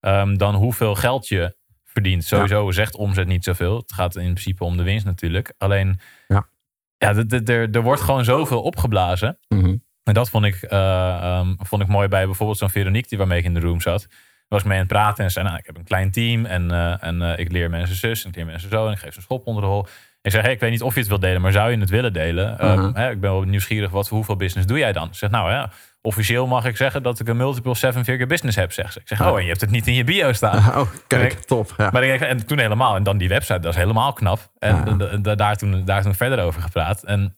[0.00, 2.24] ehm, dan hoeveel geld je verdient.
[2.24, 3.76] Sowieso zegt omzet niet zoveel.
[3.76, 5.52] Het gaat in principe om de winst natuurlijk.
[5.58, 6.46] Alleen, Ja.
[7.38, 9.38] er, wordt gewoon zoveel opgeblazen.
[9.48, 9.76] Mhm.
[10.04, 13.38] En dat vond ik, eh, ehm, vond ik mooi bij bijvoorbeeld zo'n Veronique die waarmee
[13.38, 14.00] ik in de room zat.
[14.08, 16.44] Daar was ik mee aan het praten en zei, nou, ik heb een klein team
[16.46, 18.98] en, eh, en eh, ik leer mensen zus en ik leer mensen zo en ik
[18.98, 19.86] geef ze een schop onder de hol.
[20.22, 21.90] Ik zeg, hey, ik weet niet of je het wilt delen, maar zou je het
[21.90, 22.58] willen delen?
[22.58, 22.96] Ehm, Mhm.
[22.96, 25.08] hè, ik ben wel nieuwsgierig, wat, hoeveel business doe jij dan?
[25.08, 25.70] Ik zeg, nou ja,
[26.02, 29.00] officieel mag ik zeggen dat ik een multiple seven-figure business heb, zeg ze.
[29.00, 30.56] Ik zeg, oh, en je hebt het niet in je bio staan.
[30.80, 31.74] Oh, kijk, top.
[31.76, 31.90] Ja.
[31.92, 32.96] Maar ik, en toen helemaal.
[32.96, 34.50] En dan die website, dat is helemaal knap.
[34.58, 35.34] En Ja.
[35.34, 37.02] daar, toen, daar toen verder over gepraat.
[37.02, 37.36] En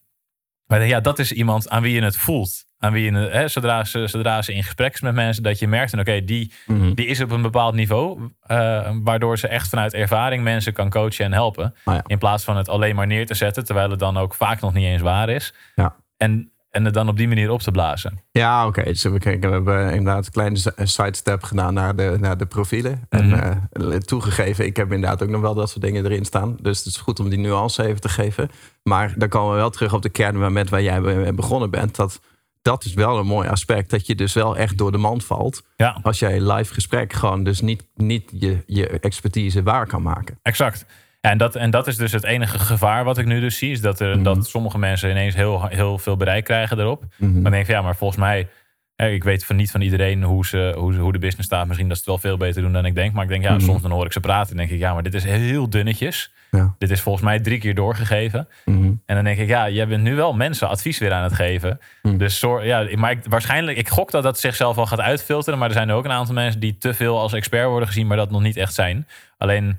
[0.66, 2.64] maar ja, dat is iemand aan wie je het voelt.
[2.78, 5.58] Aan wie je, het- hè, zodra, ze, zodra ze in gesprek is met mensen, dat
[5.58, 6.94] je merkt, oké, die, Mhm.
[6.94, 8.30] die is op een bepaald niveau.
[8.40, 11.74] eh, waardoor ze echt vanuit ervaring mensen kan coachen en helpen.
[11.84, 12.02] Ja.
[12.06, 14.72] In plaats van het alleen maar neer te zetten, terwijl het dan ook vaak nog
[14.72, 15.54] niet eens waar is.
[15.74, 15.96] Ja.
[16.16, 18.18] En, en het dan op die manier op te blazen.
[18.30, 18.82] Ja, oké.
[18.82, 23.00] Dus we, we hebben inderdaad een kleine sidestep gedaan naar de, naar de profielen.
[23.08, 23.58] En Mhm.
[23.92, 26.56] eh, toegegeven, ik heb inderdaad ook nog wel dat soort dingen erin staan.
[26.60, 28.50] Dus het is goed om die nuance even te geven.
[28.82, 31.96] Maar dan komen we wel terug op de kernmoment waar jij mee begonnen bent.
[31.96, 32.20] Dat,
[32.62, 33.90] dat is wel een mooi aspect.
[33.90, 35.62] Dat je dus wel echt door de mand valt.
[35.76, 40.38] Ja, Als jij live gesprek gewoon dus niet, niet je, je expertise waar kan maken.
[40.42, 40.84] Exact.
[41.30, 43.70] En, dat, en dat is dus het enige gevaar wat ik nu dus zie.
[43.70, 44.22] Is dat, er, Mhm.
[44.22, 47.04] dat sommige mensen ineens heel, heel veel bereik krijgen erop.
[47.16, 47.32] Mhm.
[47.32, 48.48] Maar dan denk ik, ja, maar volgens mij
[48.96, 51.66] ik weet van niet van iedereen hoe, ze, hoe, ze- hoe de business staat.
[51.66, 53.12] Misschien dat ze het wel veel beter doen dan ik denk.
[53.12, 53.60] Maar ik denk, ja, Mhm.
[53.60, 56.32] soms dan hoor ik ze praten en denk ik, ja, maar dit is heel dunnetjes.
[56.50, 56.74] Ja.
[56.78, 58.48] Dit is volgens mij drie keer doorgegeven.
[58.64, 61.80] En dan denk ik, ja, jij bent nu wel mensen advies weer aan het geven.
[62.02, 65.58] Dus ja, maar ik, waarschijnlijk, ik gok dat dat zichzelf al gaat uitfilteren.
[65.58, 68.06] Maar er zijn er ook een aantal mensen die te veel als expert worden gezien,
[68.06, 69.06] maar dat nog niet echt zijn.
[69.38, 69.78] Alleen,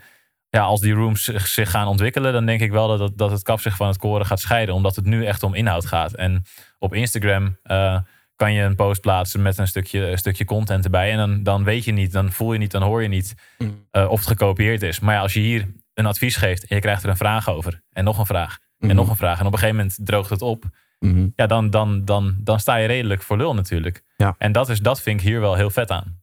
[0.58, 3.32] ja, als die rooms zich, zich gaan ontwikkelen, dan denk ik wel dat, het- dat
[3.32, 4.76] het kap zich van het koren gaat scheiden.
[4.76, 6.14] Omdat het nu echt om inhoud gaat.
[6.14, 6.44] En
[6.80, 8.00] op Instagram eh,
[8.36, 11.12] kan je een post plaatsen met een stukje, een stukje content erbij.
[11.12, 13.86] En dan, dan weet je niet, dan voel je niet, dan hoor je niet Mm.
[13.92, 15.00] eh, of het gekopieerd is.
[15.00, 17.82] Maar ja, als je hier een advies geeft en je krijgt er een vraag over.
[17.92, 18.58] En nog een vraag.
[18.80, 19.40] En nog een vraag.
[19.40, 20.64] En op een gegeven moment droogt het op.
[21.00, 21.28] Mhm.
[21.36, 24.04] Ja, dan, dan, dan, dan sta je redelijk voor lul natuurlijk.
[24.16, 24.36] Ja.
[24.38, 26.22] En dat, is, dat vind ik hier wel heel vet aan.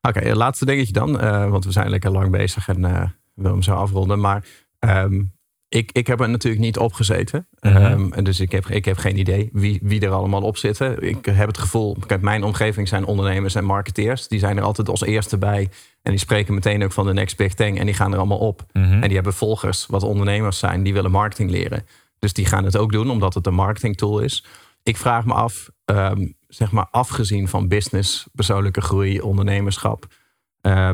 [0.00, 1.20] Oké, laatste dingetje dan.
[1.20, 3.02] eh, want we zijn lekker lang bezig en eh
[3.36, 4.20] willen hem zo afronden.
[4.20, 4.44] Maar
[4.78, 5.22] ehm,
[5.68, 7.48] ik, ik heb er natuurlijk niet op gezeten.
[7.60, 7.76] Mhm.
[7.76, 11.02] Ehm, dus ik heb, ik heb geen idee wie, wie er allemaal op zitten.
[11.02, 14.28] Ik heb het gevoel, kijk, mijn omgeving zijn ondernemers en marketeers.
[14.28, 15.68] Die zijn er altijd als eerste bij.
[16.02, 17.78] En die spreken meteen ook van de next big thing.
[17.78, 18.64] En die gaan er allemaal op.
[18.72, 18.92] Mhm.
[18.92, 21.86] En die hebben volgers, wat ondernemers zijn, die willen marketing leren.
[22.18, 24.44] Dus die gaan het ook doen, omdat het een marketing tool is.
[24.82, 30.06] Ik vraag me af, ehm, zeg maar afgezien van business, persoonlijke groei, ondernemerschap,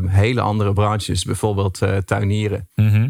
[0.07, 2.69] hele andere branches, bijvoorbeeld eh, tuinieren.
[2.75, 3.09] Mhm.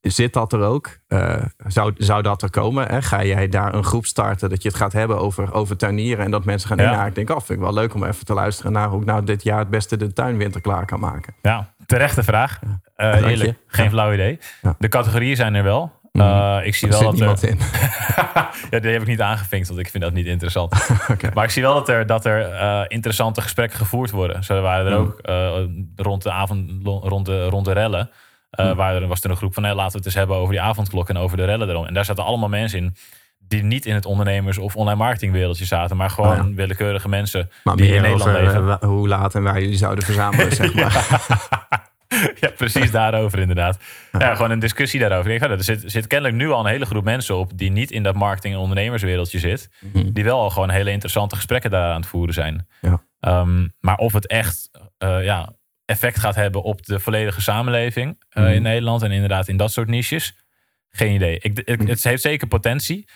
[0.00, 0.98] Zit dat er ook?
[1.08, 2.86] Eh, zou, zou dat er komen?
[2.88, 3.02] Hè?
[3.02, 6.30] Ga jij daar een groep starten dat je het gaat hebben over, over tuinieren en
[6.30, 7.06] dat mensen gaan Ja.
[7.06, 9.24] Ik denk, oh, vind ik wel leuk om even te luisteren naar hoe ik nou
[9.24, 11.34] dit jaar het beste de tuinwinter klaar kan maken.
[11.42, 12.60] Ja, terechte vraag.
[12.96, 14.38] Eh eerlijk, geen flauw idee.
[14.62, 14.74] Ja.
[14.78, 15.92] De categorieën zijn er wel.
[16.16, 16.26] Mhm.
[16.60, 17.48] Eh, ik zie Er wel dat er...
[17.48, 17.58] in.
[18.70, 20.88] ja, die heb ik niet aangevinkt, want ik vind dat niet interessant.
[21.34, 24.44] Maar ik zie wel dat er, dat er eh, interessante gesprekken gevoerd worden.
[24.44, 25.00] Zo waren er Mhm.
[25.00, 25.52] ook eh,
[25.96, 28.10] rond de avond, rond de, rond de rellen.
[28.50, 28.74] Mhm.
[28.74, 30.60] waar er, was er een groep van, hey, laten we het eens hebben over die
[30.62, 31.86] avondklok en over de rellen erom.
[31.86, 32.96] En daar zaten allemaal mensen in
[33.38, 36.54] die niet in het ondernemers- of online marketingwereldje zaten, maar gewoon Oh ja.
[36.54, 38.88] willekeurige mensen Maar die in Nederland over leven.
[38.88, 41.88] hoe laat en waar jullie zouden verzamelen, zeg maar.
[42.40, 43.78] ja, precies daarover inderdaad.
[44.18, 45.30] Ja, gewoon een discussie daarover.
[45.30, 48.02] Ik er zit, zit kennelijk nu al een hele groep mensen op die niet in
[48.02, 49.68] dat marketing- en ondernemerswereldje zit.
[49.80, 50.12] Mhm.
[50.12, 52.66] Die wel al gewoon hele interessante gesprekken daar aan het voeren zijn.
[52.80, 53.02] Ja.
[53.20, 55.52] Ehm, maar of het echt eh, ja,
[55.84, 58.52] effect gaat hebben op de volledige samenleving eh, Mhm.
[58.52, 60.34] in Nederland en inderdaad in dat soort niches,
[60.90, 61.38] geen idee.
[61.38, 61.88] Ik, ik- Mhm.
[61.88, 63.08] Het heeft zeker potentie.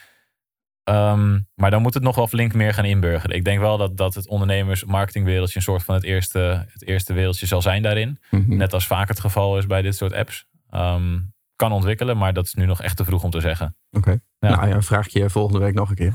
[0.83, 3.35] Ehm, maar dan moet het nog wel flink meer gaan inburgeren.
[3.35, 7.45] Ik denk wel dat, dat het ondernemers-marketingwereldje een soort van het eerste, het eerste wereldje
[7.45, 8.19] zal zijn daarin.
[8.29, 8.55] Mhm.
[8.57, 10.45] Net als vaak het geval is bij dit soort apps.
[10.69, 11.19] Ehm,
[11.55, 13.75] kan ontwikkelen, maar dat is nu nog echt te vroeg om te zeggen.
[13.91, 14.19] Oké.
[14.39, 14.49] Ja.
[14.55, 16.13] Nou ja, vraag ik je volgende week nog een keer.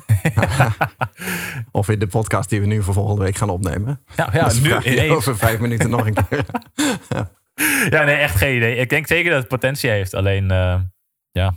[1.70, 4.02] of in de podcast die we nu voor volgende week gaan opnemen.
[4.16, 6.44] Ja, ja Dus nu over vijf minuten nog een keer.
[7.90, 8.76] Ja, nee, echt geen idee.
[8.76, 10.14] Ik denk zeker dat het potentie heeft.
[10.14, 10.80] Alleen, eh,
[11.30, 11.56] ja,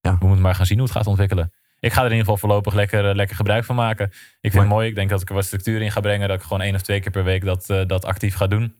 [0.00, 0.16] Ja.
[0.18, 1.52] we moeten maar gaan zien hoe het gaat ontwikkelen.
[1.80, 4.06] Ik ga er in ieder geval voorlopig lekker, eh, lekker gebruik van maken.
[4.06, 4.64] Ik vind Mooi.
[4.66, 4.88] het mooi.
[4.88, 6.28] Ik denk dat ik er wat structuur in ga brengen.
[6.28, 8.74] Dat ik gewoon één of twee keer per week dat, eh, dat actief ga doen.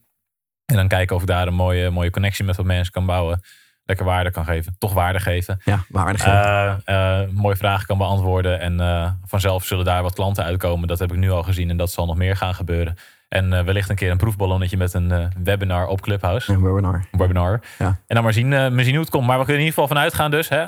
[0.67, 3.41] En dan kijken of ik daar een mooie, mooie connectie met wat mensen kan bouwen.
[3.85, 4.77] Lekker waarde kan geven.
[4.79, 5.61] Toch waarde geven.
[5.65, 6.25] Ja, waardig.
[6.25, 8.61] Eh, eh, mooie vragen kan beantwoorden.
[8.61, 10.89] En vanzelf zullen daar wat klanten uitkomen.
[10.89, 11.71] Dat heb ik nu al gezien.
[11.71, 12.97] En dat zal nog meer gaan gebeuren.
[13.29, 16.53] En wellicht een keer een proefballonnetje met een webinar op Clubhouse.
[16.53, 17.07] een webinar.
[17.13, 17.61] Een webinar.
[17.79, 17.87] Ja.
[17.87, 19.27] En dan maar zien, maar zien hoe het komt.
[19.27, 20.49] Maar we kunnen in ieder geval vanuit gaan dus.
[20.49, 20.65] Hè?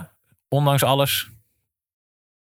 [0.48, 1.28] Ondanks alles.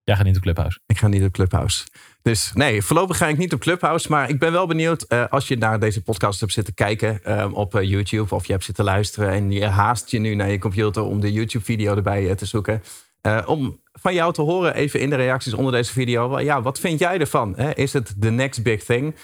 [0.03, 0.79] Jij gaat niet op Clubhouse.
[0.85, 1.85] Ik ga niet op Clubhouse.
[2.21, 4.09] Dus nee, voorlopig ga ik niet op Clubhouse.
[4.09, 7.49] Maar ik ben wel benieuwd eh, als je naar deze podcast hebt zitten kijken eh,
[7.53, 8.35] op eh, YouTube.
[8.35, 11.31] Of je hebt zitten luisteren en je haast je nu naar je computer om de
[11.31, 12.83] YouTube-video erbij eh, te zoeken.
[13.45, 16.39] Om van jou te horen, even in de reacties onder deze video.
[16.39, 17.53] Ja, wat vind jij ervan?
[17.55, 17.73] Hè?
[17.73, 19.15] Is het the next big thing?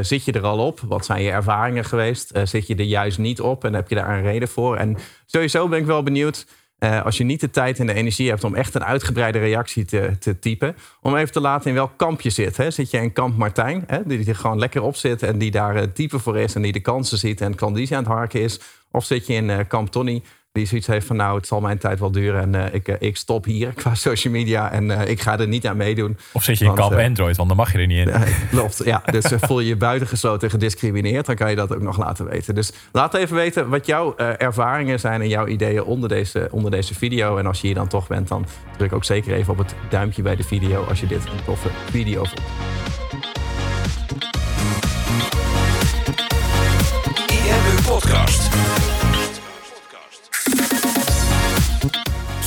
[0.00, 0.80] Zit je er al op?
[0.80, 2.32] Wat zijn je ervaringen geweest?
[2.44, 4.76] Zit je er juist niet op en heb je daar een reden voor?
[4.76, 6.46] En sowieso ben ik wel benieuwd.
[6.82, 9.84] Eh, als je niet de tijd en de energie hebt om echt een uitgebreide reactie
[9.84, 10.76] te, te typen.
[11.00, 12.56] Om even te laten in welk kamp je zit.
[12.56, 12.70] Hè?
[12.70, 13.98] Zit je in kamp Martijn, hè?
[14.06, 15.22] die er gewoon lekker op zit.
[15.22, 16.54] En die daar type voor is.
[16.54, 18.60] En die de kansen ziet en klandizie aan het harken is.
[18.90, 20.22] Of zit je in eh, kamp Tony.
[20.52, 22.40] Die zoiets heeft van nou, het zal mijn tijd wel duren.
[22.40, 24.70] En eh, ik, eh, ik stop hier qua social media.
[24.70, 26.16] En eh, ik ga er niet aan meedoon.
[26.32, 28.12] Of zit je in Want, kamp eh, Android, want dan mag je er niet in.
[28.50, 28.82] Klopt.
[28.84, 32.28] Ja, dus voel je je buitengesloten en gediscrimineerd, dan kan je dat ook nog laten
[32.28, 32.54] weten.
[32.54, 36.94] Dus laat even weten wat jouw ervaringen zijn en jouw ideeën onder deze, onder deze
[36.94, 37.36] video.
[37.36, 38.46] En als je hier dan toch bent, dan
[38.76, 41.68] druk ook zeker even op het duimpje bij de video als je dit een toffe
[41.90, 42.81] video vond.